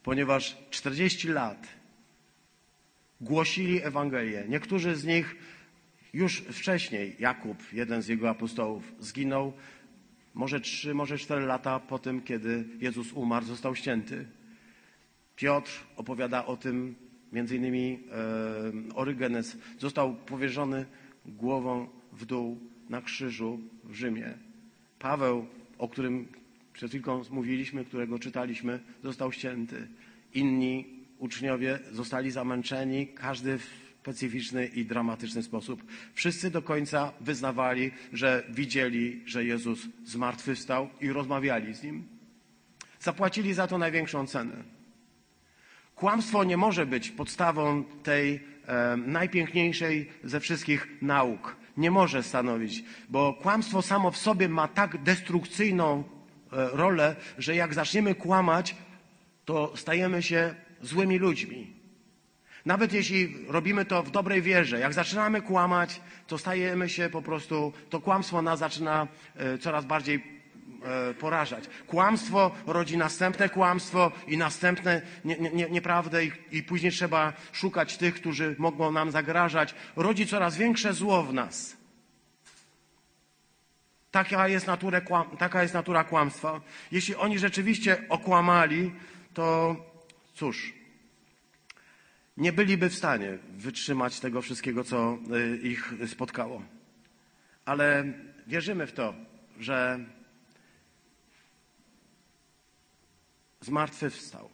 ponieważ 0.09 0.57
40 0.71 1.29
lat 1.29 1.68
głosili 3.21 3.83
Ewangelię. 3.83 4.44
Niektórzy 4.49 4.97
z 4.97 5.05
nich 5.05 5.37
już 6.12 6.40
wcześniej, 6.40 7.16
Jakub, 7.18 7.73
jeden 7.73 8.03
z 8.03 8.09
jego 8.09 8.31
apostołów, 8.31 8.92
zginął 9.01 9.53
może 10.35 10.61
trzy, 10.61 10.94
może 10.94 11.18
cztery 11.18 11.47
lata 11.47 11.81
po 11.81 11.99
tym, 11.99 12.23
kiedy 12.23 12.64
Jezus 12.81 13.12
umarł, 13.12 13.47
został 13.47 13.75
ścięty. 13.75 14.27
Piotr 15.37 15.71
opowiada 15.97 16.47
o 16.47 16.57
tym, 16.57 16.94
między 17.33 17.57
innymi 17.57 17.99
e, 18.90 18.94
Orygenes 18.94 19.57
został 19.79 20.14
powierzony 20.14 20.87
głową 21.27 21.88
w 22.12 22.25
dół 22.27 22.59
na 22.88 23.03
krzyżu 23.03 23.61
w 23.85 23.94
Rzymie. 23.94 24.38
Paweł, 24.99 25.47
o 25.79 25.88
którym 25.88 26.29
przed 26.79 26.91
chwilką 26.91 27.23
mówiliśmy, 27.31 27.85
którego 27.85 28.19
czytaliśmy, 28.19 28.81
został 29.03 29.33
ścięty. 29.33 29.88
Inni 30.35 30.87
uczniowie 31.19 31.79
zostali 31.93 32.31
zamęczeni, 32.31 33.07
każdy 33.07 33.59
w 33.59 33.88
specyficzny 34.03 34.67
i 34.67 34.85
dramatyczny 34.85 35.43
sposób. 35.43 35.83
Wszyscy 36.14 36.51
do 36.51 36.62
końca 36.62 37.12
wyznawali, 37.21 37.91
że 38.12 38.45
widzieli, 38.49 39.23
że 39.27 39.45
Jezus 39.45 39.87
zmartwychwstał 40.05 40.88
i 41.01 41.09
rozmawiali 41.12 41.75
z 41.75 41.83
Nim. 41.83 42.09
Zapłacili 43.01 43.55
za 43.55 43.67
to 43.67 43.79
największą 43.79 44.27
cenę. 44.27 44.55
Kłamstwo 45.95 46.45
nie 46.45 46.57
może 46.57 46.87
być 46.87 47.11
podstawą 47.11 47.85
tej 48.03 48.41
e, 48.67 48.97
najpiękniejszej 48.97 50.09
ze 50.25 50.41
wszystkich 50.41 50.88
nauk. 51.03 51.57
Nie 51.77 51.91
może 51.91 52.23
stanowić, 52.23 52.85
bo 53.09 53.35
kłamstwo 53.35 53.83
samo 53.83 54.11
w 54.11 54.17
sobie 54.17 54.49
ma 54.49 54.69
tak 54.69 55.03
destrukcyjną 55.03 56.17
rolę, 56.50 57.16
że 57.38 57.56
jak 57.56 57.74
zaczniemy 57.74 58.14
kłamać, 58.14 58.76
to 59.44 59.76
stajemy 59.76 60.22
się 60.22 60.54
złymi 60.82 61.18
ludźmi. 61.18 61.78
Nawet 62.64 62.92
jeśli 62.92 63.46
robimy 63.48 63.84
to 63.84 64.02
w 64.02 64.11
dobrej 64.11 64.42
wierze, 64.42 64.80
jak 64.80 64.94
zaczynamy 64.94 65.42
kłamać, 65.42 66.00
to 66.26 66.38
stajemy 66.38 66.88
się 66.88 67.08
po 67.08 67.22
prostu, 67.22 67.72
to 67.90 68.00
kłamstwo 68.00 68.42
nas 68.42 68.58
zaczyna 68.58 69.08
e, 69.37 69.58
coraz 69.58 69.84
bardziej 69.84 70.24
e, 70.84 71.14
porażać. 71.14 71.64
Kłamstwo 71.87 72.50
rodzi 72.66 72.96
następne 72.96 73.48
kłamstwo 73.48 74.12
i 74.26 74.37
następne 74.38 75.02
nie, 75.24 75.37
nie, 75.37 75.70
nieprawdę 75.70 76.24
i, 76.24 76.32
i 76.52 76.62
później 76.62 76.92
trzeba 76.92 77.32
szukać 77.52 77.96
tych, 77.96 78.14
którzy 78.14 78.56
mogą 78.58 78.92
nam 78.92 79.11
zagrażać. 79.11 79.74
Rodzi 79.96 80.26
coraz 80.26 80.56
większe 80.56 80.92
zło 80.92 81.22
w 81.22 81.34
nas. 81.34 81.78
Taka 84.18 84.48
jest, 84.48 84.66
natura, 84.66 85.00
taka 85.38 85.62
jest 85.62 85.74
natura 85.74 86.04
kłamstwa. 86.04 86.61
Jeśli 86.92 87.14
oni 87.14 87.38
rzeczywiście 87.38 88.09
okłamali, 88.09 88.92
to 89.35 89.76
cóż, 90.35 90.74
nie 92.37 92.52
byliby 92.52 92.90
w 92.90 92.94
stanie 92.94 93.38
wytrzymać 93.57 94.20
tego 94.20 94.42
wszystkiego, 94.42 94.85
co 94.85 95.18
y, 95.37 95.59
ich 95.62 95.94
spotkało. 96.07 96.62
ale 97.64 98.04
wierzymy 98.46 98.87
w 98.87 98.92
to, 98.92 99.14
że 99.61 99.98
zmartwychwstał. 103.61 104.50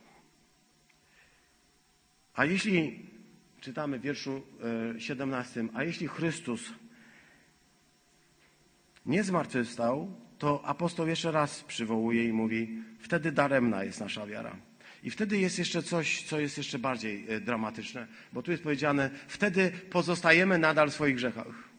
A 2.35 2.45
jeśli, 2.45 3.07
czytamy 3.61 3.99
w 3.99 4.03
wierszu 4.03 4.43
e, 4.97 5.01
17, 5.01 5.69
a 5.75 5.85
jeśli 5.85 6.09
Chrystus 6.09 6.73
nie 9.07 9.25
zmartwychwstał, 9.25 10.15
to 10.39 10.65
apostoł 10.65 11.07
jeszcze 11.07 11.33
raz 11.33 11.65
przywołuje 11.65 12.25
i 12.25 12.33
mówi, 12.33 12.83
wtedy 12.99 13.33
daremna 13.33 13.85
jest 13.85 14.01
nasza 14.01 14.27
wiara. 14.27 14.57
I 15.03 15.11
wtedy 15.11 15.39
jest 15.39 15.59
jeszcze 15.59 15.83
coś, 15.83 16.23
co 16.23 16.41
jest 16.41 16.59
jeszcze 16.59 16.79
bardziej 16.79 17.27
e, 17.29 17.41
dramatyczne, 17.41 18.07
bo 18.33 18.43
tu 18.43 18.51
jest 18.51 18.63
powiedziane, 18.63 19.11
wtedy 19.29 19.73
pozostajemy 19.91 20.59
nadal 20.59 20.91
w 20.91 20.95
swoich 20.95 21.17
grzechach. 21.17 21.75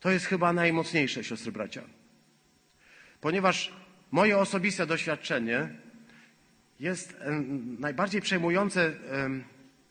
To 0.00 0.10
jest 0.10 0.26
chyba 0.26 0.52
najmocniejsze, 0.52 1.24
siostry 1.24 1.52
bracia. 1.52 1.82
Ponieważ 3.20 3.72
moje 4.10 4.38
osobiste 4.38 4.86
doświadczenie 4.86 5.68
jest 6.80 7.16
najbardziej 7.78 8.20
przejmujące 8.20 8.92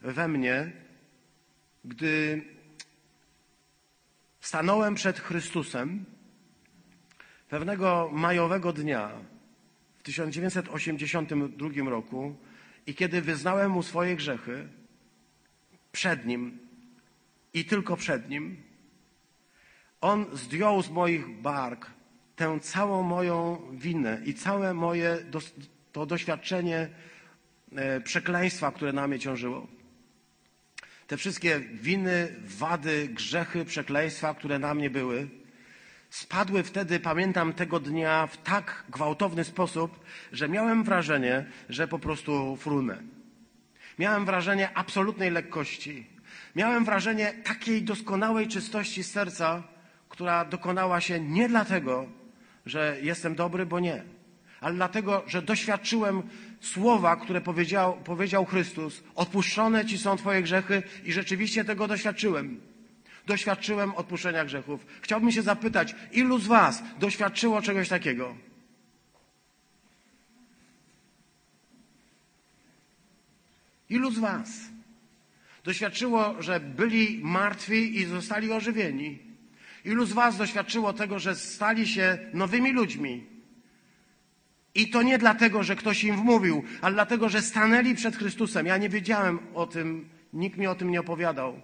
we 0.01 0.27
mnie, 0.27 0.71
gdy 1.85 2.41
stanąłem 4.39 4.95
przed 4.95 5.19
Chrystusem 5.19 6.05
pewnego 7.49 8.09
majowego 8.13 8.73
dnia 8.73 9.11
w 9.99 10.03
1982 10.03 11.89
roku 11.89 12.35
i 12.87 12.95
kiedy 12.95 13.21
wyznałem 13.21 13.71
mu 13.71 13.83
swoje 13.83 14.15
grzechy 14.15 14.67
przed 15.91 16.25
nim 16.25 16.59
i 17.53 17.65
tylko 17.65 17.97
przed 17.97 18.29
nim, 18.29 18.63
on 20.01 20.25
zdjął 20.33 20.81
z 20.81 20.89
moich 20.89 21.41
bark 21.41 21.91
tę 22.35 22.59
całą 22.59 23.03
moją 23.03 23.61
winę 23.71 24.21
i 24.25 24.33
całe 24.33 24.73
moje 24.73 25.17
to 25.91 26.05
doświadczenie 26.05 26.89
e, 27.75 28.01
przekleństwa, 28.01 28.71
które 28.71 28.93
na 28.93 29.07
mnie 29.07 29.19
ciążyło. 29.19 29.67
Te 31.09 31.17
wszystkie 31.17 31.59
winy, 31.59 32.35
wady, 32.43 33.07
grzechy, 33.07 33.65
przekleństwa, 33.65 34.33
które 34.33 34.59
na 34.59 34.73
mnie 34.73 34.89
były, 34.89 35.27
spadły 36.09 36.63
wtedy, 36.63 36.99
pamiętam 36.99 37.53
tego 37.53 37.79
dnia, 37.79 38.27
w 38.27 38.37
tak 38.37 38.83
gwałtowny 38.89 39.43
sposób, 39.43 39.99
że 40.31 40.49
miałem 40.49 40.83
wrażenie, 40.83 41.45
że 41.69 41.87
po 41.87 41.99
prostu 41.99 42.55
frunę. 42.55 42.97
Miałem 43.99 44.25
wrażenie 44.25 44.77
absolutnej 44.77 45.31
lekkości. 45.31 46.07
Miałem 46.55 46.85
wrażenie 46.85 47.33
takiej 47.43 47.83
doskonałej 47.83 48.47
czystości 48.47 49.03
serca, 49.03 49.63
która 50.09 50.45
dokonała 50.45 51.01
się 51.01 51.19
nie 51.19 51.49
dlatego, 51.49 52.05
że 52.65 52.97
jestem 53.01 53.35
dobry, 53.35 53.65
bo 53.65 53.79
nie, 53.79 54.03
ale 54.61 54.75
dlatego, 54.75 55.23
że 55.27 55.41
doświadczyłem 55.41 56.23
słowa, 56.61 57.15
które 57.15 57.41
powiedział, 57.41 57.97
powiedział 58.03 58.45
Chrystus: 58.45 59.03
Odpuszczone 59.15 59.85
ci 59.85 59.97
są 59.97 60.17
Twoje 60.17 60.41
grzechy, 60.41 60.83
i 61.03 61.13
rzeczywiście 61.13 61.65
tego 61.65 61.87
doświadczyłem. 61.87 62.61
Doświadczyłem 63.27 63.95
odpuszczenia 63.95 64.45
grzechów. 64.45 64.85
Chciałbym 65.01 65.31
się 65.31 65.41
zapytać, 65.41 65.95
ilu 66.11 66.39
z 66.39 66.47
Was 66.47 66.83
doświadczyło 66.99 67.61
czegoś 67.61 67.89
takiego? 67.89 68.35
Ilu 73.89 74.11
z 74.11 74.19
Was 74.19 74.49
doświadczyło, 75.63 76.41
że 76.41 76.59
byli 76.59 77.19
martwi 77.23 77.99
i 77.99 78.05
zostali 78.05 78.51
ożywieni? 78.51 79.19
Ilu 79.85 80.05
z 80.05 80.13
Was 80.13 80.37
doświadczyło 80.37 80.93
tego, 80.93 81.19
że 81.19 81.35
stali 81.35 81.87
się 81.87 82.17
nowymi 82.33 82.71
ludźmi? 82.71 83.38
I 84.75 84.89
to 84.89 85.01
nie 85.01 85.17
dlatego, 85.17 85.63
że 85.63 85.75
ktoś 85.75 86.03
im 86.03 86.15
wmówił, 86.15 86.63
ale 86.81 86.93
dlatego, 86.93 87.29
że 87.29 87.41
stanęli 87.41 87.95
przed 87.95 88.15
Chrystusem. 88.15 88.65
Ja 88.65 88.77
nie 88.77 88.89
wiedziałem 88.89 89.39
o 89.53 89.67
tym, 89.67 90.09
nikt 90.33 90.57
mi 90.57 90.67
o 90.67 90.75
tym 90.75 90.91
nie 90.91 90.99
opowiadał. 90.99 91.61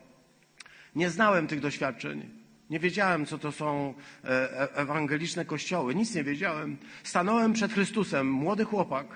Nie 0.96 1.10
znałem 1.10 1.48
tych 1.48 1.60
doświadczeń. 1.60 2.30
Nie 2.70 2.80
wiedziałem, 2.80 3.26
co 3.26 3.38
to 3.38 3.52
są 3.52 3.94
e, 4.24 4.28
e, 4.30 4.76
ewangeliczne 4.76 5.46
kościoły. 5.46 5.96
Nic 5.96 6.16
nie 6.16 6.24
wiedziałem. 6.24 6.78
Stanąłem 7.04 7.54
przed 7.54 7.74
Chrystusem, 7.74 8.32
młody 8.32 8.64
chłopak, 8.64 9.08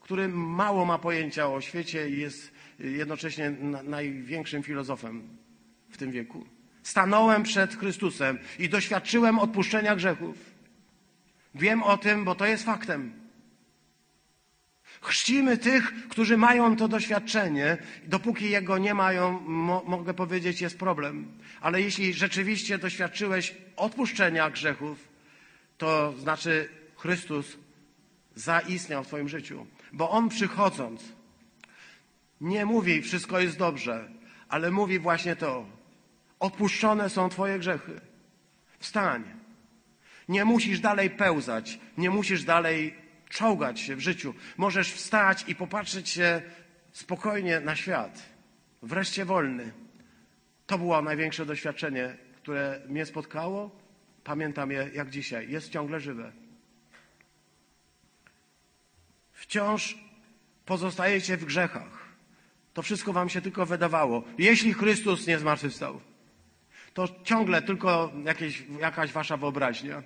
który 0.00 0.28
mało 0.28 0.84
ma 0.84 0.98
pojęcia 0.98 1.48
o 1.48 1.60
świecie 1.60 2.10
i 2.10 2.18
jest 2.18 2.52
jednocześnie 2.78 3.50
na, 3.50 3.82
największym 3.82 4.62
filozofem 4.62 5.28
w 5.90 5.96
tym 5.96 6.10
wieku. 6.10 6.44
Stanąłem 6.82 7.42
przed 7.42 7.74
Chrystusem 7.74 8.38
i 8.58 8.68
doświadczyłem 8.68 9.38
odpuszczenia 9.38 9.96
grzechów. 9.96 10.36
Wiem 11.54 11.82
o 11.82 11.96
tym, 11.96 12.24
bo 12.24 12.34
to 12.34 12.46
jest 12.46 12.64
faktem. 12.64 13.21
Chrzcimy 15.02 15.58
tych, 15.58 16.08
którzy 16.08 16.36
mają 16.36 16.76
to 16.76 16.88
doświadczenie. 16.88 17.76
Dopóki 18.04 18.50
jego 18.50 18.78
nie 18.78 18.94
mają, 18.94 19.40
mo 19.40 19.82
mogę 19.86 20.14
powiedzieć, 20.14 20.60
jest 20.60 20.78
problem. 20.78 21.32
Ale 21.60 21.80
jeśli 21.80 22.14
rzeczywiście 22.14 22.78
doświadczyłeś 22.78 23.54
odpuszczenia 23.76 24.50
grzechów, 24.50 25.08
to 25.78 26.14
znaczy 26.18 26.68
Chrystus 26.96 27.56
zaistniał 28.34 29.04
w 29.04 29.06
Twoim 29.06 29.28
życiu. 29.28 29.66
Bo 29.92 30.10
On 30.10 30.28
przychodząc, 30.28 31.02
nie 32.40 32.66
mówi 32.66 33.02
wszystko 33.02 33.40
jest 33.40 33.58
dobrze, 33.58 34.08
ale 34.48 34.70
mówi 34.70 34.98
właśnie 34.98 35.36
to. 35.36 35.66
Odpuszczone 36.40 37.10
są 37.10 37.28
Twoje 37.28 37.58
grzechy. 37.58 38.00
Wstań. 38.78 39.24
Nie 40.28 40.44
musisz 40.44 40.80
dalej 40.80 41.10
pełzać, 41.10 41.78
nie 41.98 42.10
musisz 42.10 42.44
dalej 42.44 42.94
czołgać 43.32 43.80
się 43.80 43.96
w 43.96 44.00
życiu. 44.00 44.34
Możesz 44.56 44.92
wstać 44.92 45.44
i 45.48 45.54
popatrzeć 45.54 46.08
się 46.08 46.42
spokojnie 46.92 47.60
na 47.60 47.76
świat. 47.76 48.22
Wreszcie 48.82 49.24
wolny. 49.24 49.72
To 50.66 50.78
było 50.78 51.02
największe 51.02 51.46
doświadczenie, 51.46 52.16
które 52.36 52.80
mnie 52.88 53.06
spotkało. 53.06 53.70
Pamiętam 54.24 54.70
je 54.70 54.90
jak 54.94 55.10
dzisiaj. 55.10 55.50
Jest 55.50 55.72
ciągle 55.72 56.00
żywe. 56.00 56.32
Wciąż 59.32 59.98
pozostajecie 60.64 61.36
w 61.36 61.44
grzechach. 61.44 62.08
To 62.74 62.82
wszystko 62.82 63.12
wam 63.12 63.28
się 63.28 63.40
tylko 63.40 63.66
wydawało. 63.66 64.24
Jeśli 64.38 64.74
Chrystus 64.74 65.26
nie 65.26 65.38
zmartwychwstał, 65.38 66.00
to 66.94 67.08
ciągle 67.24 67.62
tylko 67.62 68.12
jakieś, 68.24 68.62
jakaś 68.80 69.12
wasza 69.12 69.36
wyobraźnia. 69.36 70.02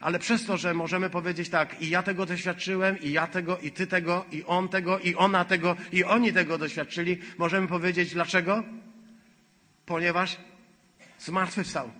Ale 0.00 0.18
przez 0.18 0.46
to, 0.46 0.56
że 0.56 0.74
możemy 0.74 1.10
powiedzieć 1.10 1.48
tak, 1.48 1.82
i 1.82 1.88
ja 1.88 2.02
tego 2.02 2.26
doświadczyłem, 2.26 3.00
i 3.00 3.12
ja 3.12 3.26
tego, 3.26 3.58
i 3.58 3.70
ty 3.70 3.86
tego, 3.86 4.24
i 4.32 4.44
on 4.44 4.68
tego, 4.68 4.98
i 4.98 5.14
ona 5.14 5.44
tego, 5.44 5.76
i 5.92 6.04
oni 6.04 6.32
tego 6.32 6.58
doświadczyli, 6.58 7.18
możemy 7.38 7.68
powiedzieć 7.68 8.12
dlaczego? 8.12 8.62
Ponieważ 9.86 10.36
zmartwychwstał. 11.18 11.90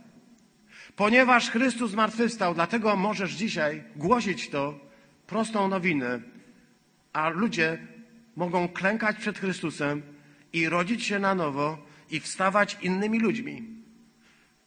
Ponieważ 0.97 1.51
Chrystus 1.51 1.91
zmartwychwstał, 1.91 2.55
dlatego 2.55 2.97
możesz 2.97 3.33
dzisiaj 3.33 3.85
głosić 3.97 4.51
to 4.51 4.81
prostą 5.27 5.69
nowinę, 5.69 6.21
a 7.13 7.29
ludzie 7.29 7.79
mogą 8.37 8.69
klękać 8.69 9.17
przed 9.17 9.39
Chrystusem 9.39 10.03
i 10.53 10.69
rodzić 10.69 11.05
się 11.05 11.19
na 11.19 11.35
nowo 11.35 11.79
i 12.11 12.21
wstawać 12.21 12.77
innymi 12.83 13.19
ludźmi. 13.21 13.78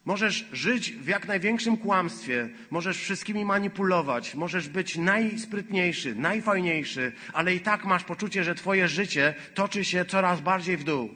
Możesz 0.04 0.44
żyć 0.52 0.92
w 0.92 1.08
jak 1.08 1.28
największym 1.28 1.76
kłamstwie, 1.76 2.48
możesz 2.70 2.98
wszystkimi 2.98 3.44
manipulować, 3.44 4.34
możesz 4.34 4.68
być 4.68 4.96
najsprytniejszy, 4.96 6.14
najfajniejszy, 6.14 7.12
ale 7.32 7.54
i 7.54 7.60
tak 7.60 7.84
masz 7.84 8.04
poczucie, 8.04 8.44
że 8.44 8.54
twoje 8.54 8.88
życie 8.88 9.34
toczy 9.54 9.84
się 9.84 10.04
coraz 10.04 10.40
bardziej 10.40 10.76
w 10.76 10.84
dół. 10.84 11.10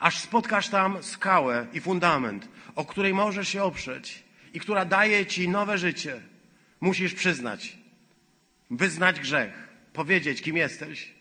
Aż 0.00 0.18
spotkasz 0.18 0.68
tam 0.68 1.02
skałę 1.02 1.66
i 1.72 1.80
fundament, 1.80 2.48
o 2.74 2.84
której 2.84 3.14
możesz 3.14 3.48
się 3.48 3.62
oprzeć 3.62 4.24
i 4.54 4.60
która 4.60 4.84
daje 4.84 5.26
ci 5.26 5.48
nowe 5.48 5.78
życie. 5.78 6.20
Musisz 6.80 7.14
przyznać, 7.14 7.78
wyznać 8.70 9.20
grzech, 9.20 9.68
powiedzieć, 9.92 10.42
kim 10.42 10.56
jesteś. 10.56 11.12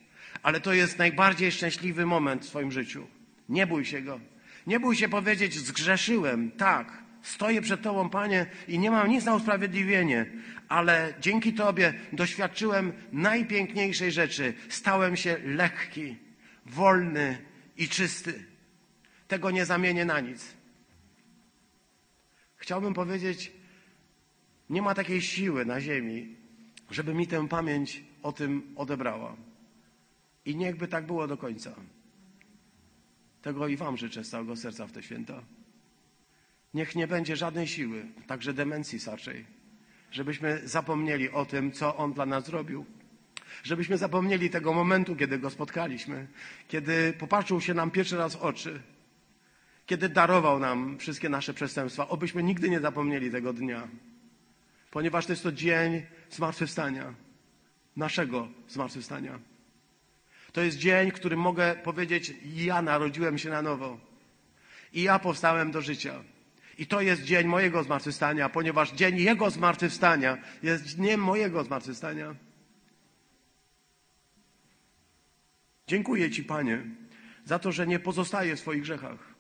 Ale 0.44 0.62
to 0.62 0.74
jest 0.74 0.98
najbardziej 0.98 1.52
szczęśliwy 1.52 2.06
moment 2.06 2.46
w 2.46 2.50
swoim 2.50 2.72
życiu. 2.72 3.08
Nie 3.50 3.68
bój 3.68 3.86
się 3.86 4.02
go. 4.02 4.20
Nie 4.68 4.80
bój 4.80 4.96
się 4.96 5.10
powiedzieć, 5.10 5.56
zgrzeszyłem, 5.56 6.52
tak, 6.52 7.04
stoję 7.22 7.62
przed 7.62 7.82
Tobą, 7.82 8.10
Panie, 8.10 8.46
i 8.68 8.80
nie 8.80 8.92
mam 8.92 9.10
nic 9.10 9.26
na 9.26 9.36
usprawiedliwienie, 9.36 10.26
ale 10.68 11.14
dzięki 11.20 11.54
Tobie 11.54 11.94
doświadczyłem 12.14 12.94
najpiękniejszej 13.12 14.12
rzeczy. 14.12 14.54
Stałem 14.70 15.16
się 15.16 15.38
lekki, 15.46 16.16
wolny 16.66 17.38
i 17.78 17.88
czysty. 17.88 18.46
Tego 19.28 19.52
nie 19.52 19.66
zamienię 19.66 20.06
na 20.06 20.20
nic. 20.20 20.54
Chciałbym 22.58 22.94
powiedzieć, 22.94 23.52
nie 24.70 24.82
ma 24.82 24.96
takiej 24.96 25.22
siły 25.22 25.66
na 25.66 25.82
ziemi, 25.82 26.36
żeby 26.92 27.14
mi 27.14 27.28
tę 27.28 27.48
pamięć 27.48 28.04
o 28.24 28.32
tym 28.32 28.74
odebrała. 28.76 29.36
I 30.46 30.56
niechby 30.56 30.88
tak 30.88 31.06
było 31.06 31.28
do 31.28 31.38
końca. 31.38 31.76
Tego 33.42 33.68
i 33.68 33.78
Wam 33.78 33.98
życzę 33.98 34.24
z 34.24 34.30
całego 34.30 34.56
serca 34.56 34.88
w 34.88 34.92
te 34.92 35.04
święta. 35.04 35.44
Niech 36.74 36.96
nie 36.96 37.08
będzie 37.08 37.36
żadnej 37.36 37.68
siły, 37.68 38.06
także 38.28 38.54
demencji 38.54 39.00
sarczej, 39.00 39.46
żebyśmy 40.12 40.62
zapomnieli 40.68 41.30
o 41.30 41.46
tym, 41.46 41.72
co 41.72 41.98
On 41.98 42.14
dla 42.14 42.26
nas 42.26 42.46
zrobił. 42.46 42.86
Żebyśmy 43.64 43.98
zapomnieli 43.98 44.50
tego 44.50 44.74
momentu, 44.74 45.16
kiedy 45.16 45.40
Go 45.40 45.50
spotkaliśmy, 45.50 46.28
kiedy 46.68 47.14
popatrzył 47.14 47.62
się 47.62 47.74
nam 47.74 47.92
pierwszy 47.92 48.18
raz 48.18 48.36
w 48.36 48.42
oczy, 48.42 48.82
kiedy 49.86 50.10
darował 50.10 50.60
nam 50.60 50.98
wszystkie 50.98 51.30
nasze 51.30 51.54
przestępstwa. 51.54 52.08
Obyśmy 52.10 52.44
nigdy 52.44 52.70
nie 52.70 52.80
zapomnieli 52.80 53.32
tego 53.32 53.54
dnia, 53.54 53.88
ponieważ 54.92 55.26
to 55.26 55.32
jest 55.32 55.44
to 55.44 55.52
dzień 55.52 56.02
zmartwychwstania, 56.30 57.14
naszego 57.96 58.48
zmartwychwstania. 58.68 59.51
To 60.52 60.62
jest 60.62 60.78
dzień, 60.78 61.12
w 61.12 61.14
którym 61.14 61.40
mogę 61.40 61.76
powiedzieć: 61.76 62.34
Ja 62.56 62.82
narodziłem 62.82 63.38
się 63.38 63.50
na 63.50 63.62
nowo 63.62 64.00
i 64.94 65.02
ja 65.02 65.20
powstałem 65.20 65.72
do 65.72 65.82
życia. 65.82 66.24
I 66.78 66.88
to 66.88 67.02
jest 67.02 67.24
dzień 67.24 67.48
mojego 67.48 67.84
zmartwychwstania, 67.84 68.50
ponieważ 68.50 68.92
dzień 68.92 69.18
Jego 69.18 69.50
zmartwychwstania 69.50 70.38
jest 70.64 70.98
dniem 70.98 71.22
mojego 71.22 71.64
zmartwychwstania. 71.64 72.36
Dziękuję 75.88 76.32
Ci, 76.32 76.44
Panie, 76.44 76.84
za 77.46 77.60
to, 77.60 77.72
że 77.72 77.88
nie 77.88 78.00
pozostaję 78.00 78.56
w 78.56 78.60
swoich 78.60 78.82
grzechach. 78.82 79.32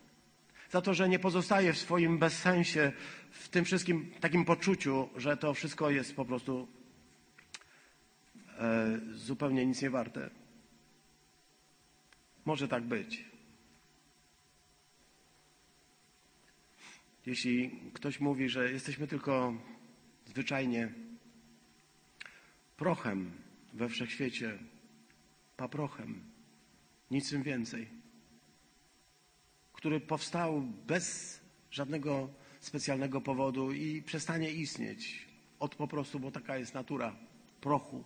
Za 0.70 0.82
to, 0.82 0.94
że 0.94 1.10
nie 1.10 1.20
pozostaję 1.20 1.74
w 1.74 1.78
swoim 1.78 2.18
bezsensie, 2.18 2.92
w 3.32 3.50
tym 3.50 3.66
wszystkim 3.66 4.12
takim 4.20 4.46
poczuciu, 4.46 5.10
że 5.16 5.38
to 5.38 5.54
wszystko 5.54 5.90
jest 5.90 6.16
po 6.16 6.26
prostu 6.26 6.68
e, 8.60 9.00
zupełnie 9.14 9.66
nic 9.66 9.82
nie 9.82 9.90
warte. 9.90 10.41
Może 12.46 12.68
tak 12.68 12.84
być. 12.84 13.26
Jeśli 17.26 17.72
ktoś 17.94 18.20
mówi, 18.20 18.50
że 18.50 18.72
jesteśmy 18.72 19.08
tylko 19.08 19.54
zwyczajnie 20.26 20.94
prochem 22.78 23.32
we 23.74 23.90
wszechświecie, 23.90 24.60
paprochem, 25.58 26.24
niczym 27.12 27.44
więcej, 27.44 27.88
który 29.74 30.00
powstał 30.00 30.62
bez 30.62 31.40
żadnego 31.72 32.30
specjalnego 32.60 33.22
powodu 33.22 33.72
i 33.72 34.02
przestanie 34.02 34.52
istnieć 34.52 35.28
od 35.60 35.76
po 35.76 35.88
prostu, 35.88 36.20
bo 36.20 36.32
taka 36.32 36.58
jest 36.58 36.74
natura 36.74 37.16
prochu. 37.62 38.04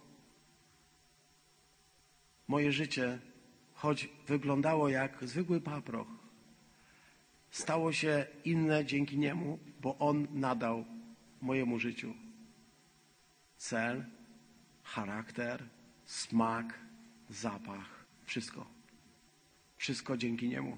Moje 2.48 2.72
życie, 2.72 3.20
choć 3.76 4.10
wyglądało 4.28 4.90
jak 4.90 5.28
zwykły 5.28 5.62
paproch, 5.62 6.08
stało 7.52 7.94
się 7.94 8.26
inne 8.46 8.86
dzięki 8.86 9.18
niemu, 9.18 9.60
bo 9.82 9.98
on 9.98 10.28
nadał 10.32 10.86
mojemu 11.42 11.80
życiu 11.80 12.14
cel, 13.58 14.06
charakter, 14.84 15.64
smak, 16.06 16.80
zapach, 17.30 18.06
wszystko. 18.26 18.66
Wszystko 19.78 20.18
dzięki 20.18 20.50
niemu. 20.50 20.78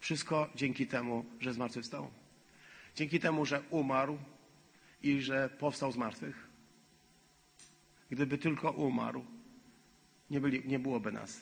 Wszystko 0.00 0.50
dzięki 0.54 0.86
temu, 0.86 1.24
że 1.40 1.54
zmartwychwstał. 1.54 2.10
Dzięki 2.94 3.20
temu, 3.20 3.46
że 3.46 3.62
umarł 3.70 4.18
i 5.02 5.20
że 5.20 5.48
powstał 5.48 5.92
z 5.92 5.96
martwych. 5.96 6.48
Gdyby 8.10 8.38
tylko 8.38 8.70
umarł, 8.70 9.24
nie, 10.30 10.40
byli, 10.40 10.68
nie 10.68 10.78
byłoby 10.78 11.12
nas. 11.12 11.40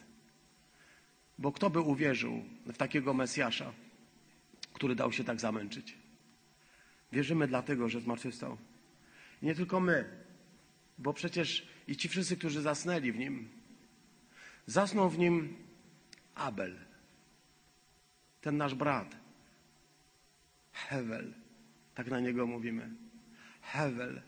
Bo 1.39 1.53
kto 1.53 1.71
by 1.71 1.81
uwierzył 1.81 2.45
w 2.67 2.77
takiego 2.77 3.15
Mesjasza, 3.15 3.73
który 4.73 4.95
dał 4.95 5.13
się 5.13 5.25
tak 5.25 5.41
zamęczyć? 5.41 5.95
Wierzymy 7.13 7.49
dlatego, 7.49 7.89
że 7.89 8.01
zmartwychwstał. 8.01 8.57
Nie 9.43 9.55
tylko 9.55 9.81
my, 9.81 10.05
bo 10.99 11.13
przecież 11.13 11.69
i 11.89 11.97
ci 11.97 12.09
wszyscy, 12.09 12.37
którzy 12.37 12.63
zasnęli 12.63 13.13
w 13.13 13.19
nim, 13.19 13.49
zasnął 14.67 15.11
w 15.11 15.19
nim 15.19 15.57
Abel, 16.35 16.77
ten 18.41 18.57
nasz 18.57 18.75
brat, 18.75 19.17
Hewel, 20.73 21.35
tak 21.95 22.07
na 22.07 22.21
niego 22.21 22.47
mówimy. 22.47 22.91
Hewel, 23.63 24.23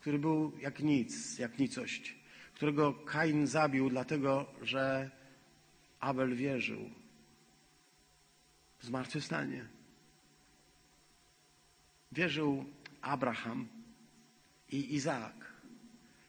który 0.00 0.18
był 0.18 0.58
jak 0.60 0.80
nic, 0.80 1.38
jak 1.38 1.58
nicość, 1.58 2.16
którego 2.54 2.94
Kain 2.94 3.46
zabił, 3.46 3.90
dlatego 3.90 4.46
że 4.62 5.10
Abel 6.00 6.34
wierzył 6.34 6.90
w 8.78 8.84
zmartwychwstanie. 8.86 9.68
Wierzył 12.12 12.64
Abraham 13.00 13.68
i 14.70 14.94
Izaak, 14.94 15.52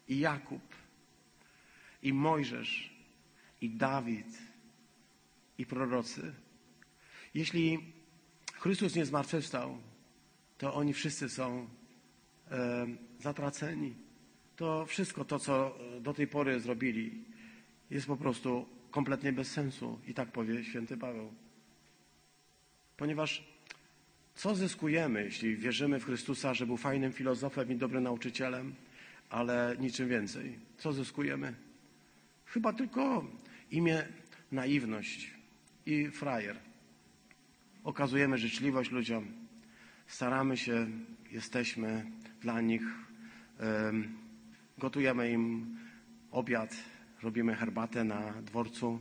i 0.07 0.19
Jakub, 0.19 0.61
i 2.03 2.13
Mojżesz, 2.13 2.93
i 3.61 3.69
Dawid, 3.69 4.37
i 5.57 5.65
prorocy. 5.65 6.33
Jeśli 7.33 7.93
Chrystus 8.53 8.95
nie 8.95 9.05
zmartwychwstał, 9.05 9.77
to 10.57 10.73
oni 10.73 10.93
wszyscy 10.93 11.29
są 11.29 11.69
e, 12.51 12.87
zatraceni. 13.19 13.95
To 14.55 14.85
wszystko 14.85 15.25
to, 15.25 15.39
co 15.39 15.77
do 16.01 16.13
tej 16.13 16.27
pory 16.27 16.59
zrobili, 16.59 17.23
jest 17.89 18.07
po 18.07 18.17
prostu 18.17 18.78
kompletnie 18.91 19.33
bez 19.33 19.51
sensu. 19.51 19.99
I 20.07 20.13
tak 20.13 20.31
powie 20.31 20.63
święty 20.63 20.97
Paweł. 20.97 21.33
Ponieważ 22.97 23.43
co 24.35 24.55
zyskujemy, 24.55 25.23
jeśli 25.23 25.57
wierzymy 25.57 25.99
w 25.99 26.05
Chrystusa, 26.05 26.53
że 26.53 26.65
był 26.65 26.77
fajnym 26.77 27.13
filozofem 27.13 27.71
i 27.71 27.75
dobrym 27.75 28.03
nauczycielem, 28.03 28.75
ale 29.29 29.75
niczym 29.79 30.09
więcej? 30.09 30.59
Co 30.77 30.93
zyskujemy? 30.93 31.53
Chyba 32.45 32.73
tylko 32.73 33.25
imię 33.71 34.07
naiwność 34.51 35.33
i 35.85 36.07
frajer. 36.07 36.59
Okazujemy 37.83 38.37
życzliwość 38.37 38.91
ludziom, 38.91 39.27
staramy 40.07 40.57
się, 40.57 40.87
jesteśmy 41.31 42.05
dla 42.41 42.61
nich, 42.61 42.83
gotujemy 44.77 45.31
im 45.31 45.77
obiad, 46.31 46.75
robimy 47.23 47.55
herbatę 47.55 48.03
na 48.03 48.33
dworcu. 48.41 48.99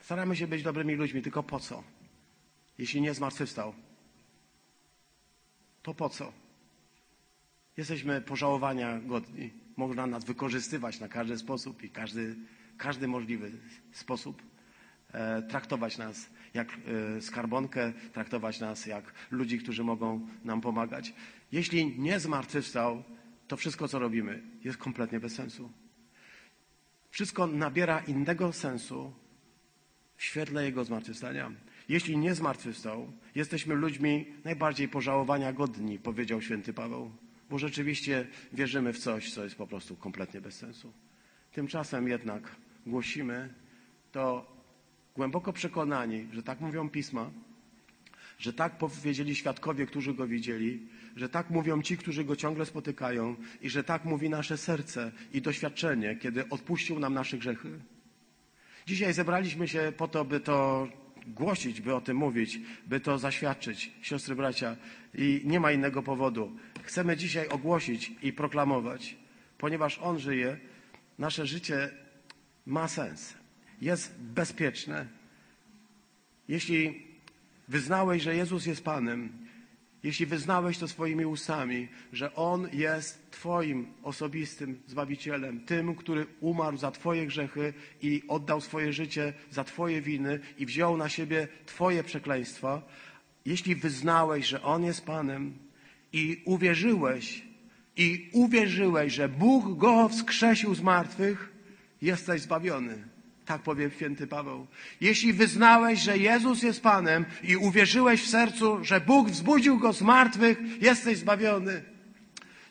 Staramy 0.00 0.36
się 0.36 0.46
być 0.46 0.62
dobrymi 0.62 0.94
ludźmi, 0.94 1.22
tylko 1.22 1.42
po 1.42 1.60
co? 1.60 1.82
Jeśli 2.78 3.00
nie 3.00 3.14
zmartwychwstał, 3.14 3.74
to 5.82 5.94
po 5.94 6.08
co? 6.08 6.32
Jesteśmy 7.76 8.20
pożałowania 8.20 9.00
godni. 9.00 9.50
Można 9.76 10.06
nas 10.06 10.24
wykorzystywać 10.24 11.00
na 11.00 11.08
każdy 11.08 11.38
sposób 11.38 11.82
i 11.82 11.90
każdy, 11.90 12.36
każdy 12.78 13.08
możliwy 13.08 13.52
sposób. 13.92 14.42
E, 15.12 15.42
traktować 15.42 15.98
nas 15.98 16.30
jak 16.54 16.68
e, 17.16 17.20
skarbonkę, 17.20 17.92
traktować 18.12 18.60
nas 18.60 18.86
jak 18.86 19.14
ludzi, 19.30 19.58
którzy 19.58 19.84
mogą 19.84 20.28
nam 20.44 20.60
pomagać. 20.60 21.14
Jeśli 21.52 21.98
nie 21.98 22.20
zmartwychwstał, 22.20 23.04
to 23.48 23.56
wszystko, 23.56 23.88
co 23.88 23.98
robimy, 23.98 24.42
jest 24.64 24.78
kompletnie 24.78 25.20
bez 25.20 25.34
sensu. 25.34 25.72
Wszystko 27.12 27.46
nabiera 27.46 28.00
innego 28.00 28.52
sensu 28.52 29.12
w 30.16 30.22
świetle 30.22 30.64
Jego 30.64 30.84
zmartwychwstania. 30.84 31.52
Jeśli 31.88 32.18
nie 32.18 32.34
zmartwychwstał, 32.34 33.12
jesteśmy 33.34 33.74
ludźmi 33.74 34.26
najbardziej 34.44 34.88
pożałowania 34.88 35.52
godni, 35.52 35.98
powiedział 35.98 36.42
święty 36.42 36.72
Paweł, 36.72 37.10
bo 37.50 37.58
rzeczywiście 37.58 38.26
wierzymy 38.52 38.92
w 38.92 38.98
coś, 38.98 39.34
co 39.34 39.44
jest 39.44 39.56
po 39.56 39.66
prostu 39.66 39.96
kompletnie 39.96 40.40
bez 40.40 40.54
sensu. 40.54 40.92
Tymczasem 41.52 42.08
jednak 42.08 42.56
głosimy 42.86 43.54
to 44.12 44.56
głęboko 45.14 45.52
przekonani, 45.52 46.28
że 46.32 46.42
tak 46.42 46.60
mówią 46.60 46.90
pisma, 46.90 47.30
że 48.38 48.52
tak 48.52 48.78
powiedzieli 48.78 49.34
świadkowie, 49.34 49.86
którzy 49.86 50.14
go 50.14 50.26
widzieli, 50.26 50.88
że 51.16 51.28
tak 51.28 51.50
mówią 51.50 51.82
ci, 51.82 51.96
którzy 51.96 52.24
go 52.24 52.36
ciągle 52.36 52.66
spotykają 52.66 53.36
i 53.60 53.70
że 53.70 53.84
tak 53.84 54.04
mówi 54.04 54.30
nasze 54.30 54.58
serce 54.58 55.12
i 55.32 55.42
doświadczenie, 55.42 56.16
kiedy 56.16 56.48
odpuścił 56.48 56.98
nam 56.98 57.14
nasze 57.14 57.38
grzechy. 57.38 57.80
Dzisiaj 58.86 59.12
zebraliśmy 59.12 59.68
się 59.68 59.92
po 59.96 60.08
to, 60.08 60.24
by 60.24 60.40
to 60.40 60.88
głosić, 61.26 61.80
by 61.80 61.94
o 61.94 62.00
tym 62.00 62.16
mówić, 62.16 62.60
by 62.86 63.00
to 63.00 63.18
zaświadczyć, 63.18 63.92
siostry, 64.02 64.34
bracia, 64.34 64.76
i 65.14 65.42
nie 65.44 65.60
ma 65.60 65.72
innego 65.72 66.02
powodu. 66.02 66.56
Chcemy 66.82 67.16
dzisiaj 67.16 67.48
ogłosić 67.48 68.12
i 68.22 68.32
proklamować, 68.32 69.16
ponieważ 69.58 69.98
On 70.02 70.18
żyje, 70.18 70.58
nasze 71.18 71.46
życie 71.46 71.90
ma 72.66 72.88
sens 72.88 73.42
jest 73.82 74.20
bezpieczne. 74.20 75.06
Jeśli 76.48 77.06
wyznałeś, 77.72 78.22
że 78.22 78.36
Jezus 78.36 78.66
jest 78.66 78.84
Panem, 78.84 79.32
jeśli 80.02 80.26
wyznałeś 80.26 80.78
to 80.78 80.88
swoimi 80.88 81.26
ustami, 81.26 81.88
że 82.12 82.34
On 82.34 82.68
jest 82.72 83.30
Twoim 83.30 83.86
osobistym 84.02 84.82
Zbawicielem, 84.86 85.60
tym, 85.60 85.94
który 85.94 86.26
umarł 86.40 86.76
za 86.76 86.90
Twoje 86.90 87.26
grzechy 87.26 87.74
i 88.02 88.22
oddał 88.28 88.60
swoje 88.60 88.92
życie 88.92 89.32
za 89.50 89.64
Twoje 89.64 90.02
winy 90.02 90.40
i 90.58 90.66
wziął 90.66 90.96
na 90.96 91.08
siebie 91.08 91.48
Twoje 91.66 92.04
przekleństwa, 92.04 92.82
jeśli 93.44 93.76
wyznałeś, 93.76 94.46
że 94.46 94.62
On 94.62 94.84
jest 94.84 95.04
Panem 95.04 95.58
i 96.12 96.42
uwierzyłeś, 96.44 97.44
i 97.96 98.30
uwierzyłeś, 98.32 99.12
że 99.12 99.28
Bóg 99.28 99.78
Go 99.78 100.08
wskrzesił 100.08 100.74
z 100.74 100.80
martwych, 100.80 101.52
jesteś 102.02 102.40
zbawiony. 102.40 103.11
Tak 103.52 103.62
powie 103.62 103.90
święty 103.90 104.26
Paweł. 104.26 104.66
Jeśli 105.00 105.32
wyznałeś, 105.32 106.00
że 106.00 106.18
Jezus 106.18 106.62
jest 106.62 106.82
Panem 106.82 107.24
i 107.42 107.56
uwierzyłeś 107.56 108.22
w 108.22 108.28
sercu, 108.28 108.84
że 108.84 109.00
Bóg 109.00 109.30
wzbudził 109.30 109.78
Go 109.78 109.92
z 109.92 110.02
martwych, 110.02 110.58
jesteś 110.82 111.18
zbawiony. 111.18 111.82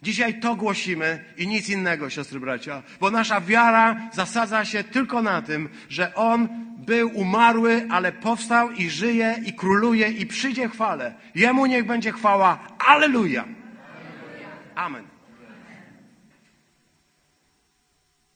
Dzisiaj 0.03 0.39
to 0.39 0.55
głosimy 0.55 1.25
i 1.38 1.47
nic 1.47 1.69
innego, 1.69 2.09
siostry 2.09 2.39
bracia, 2.39 2.84
bo 2.99 3.11
nasza 3.11 3.41
wiara 3.41 4.09
zasadza 4.13 4.65
się 4.65 4.84
tylko 4.84 5.21
na 5.21 5.41
tym, 5.41 5.69
że 5.89 6.15
On 6.15 6.49
był 6.77 7.11
umarły, 7.13 7.88
ale 7.89 8.11
powstał 8.11 8.71
i 8.71 8.89
żyje 8.89 9.36
i 9.45 9.53
króluje 9.53 10.09
i 10.09 10.25
przyjdzie 10.25 10.69
chwale. 10.69 11.13
Jemu 11.36 11.65
niech 11.65 11.86
będzie 11.86 12.11
chwała. 12.11 12.59
Aleluja. 12.79 13.45
Amen. 14.75 15.11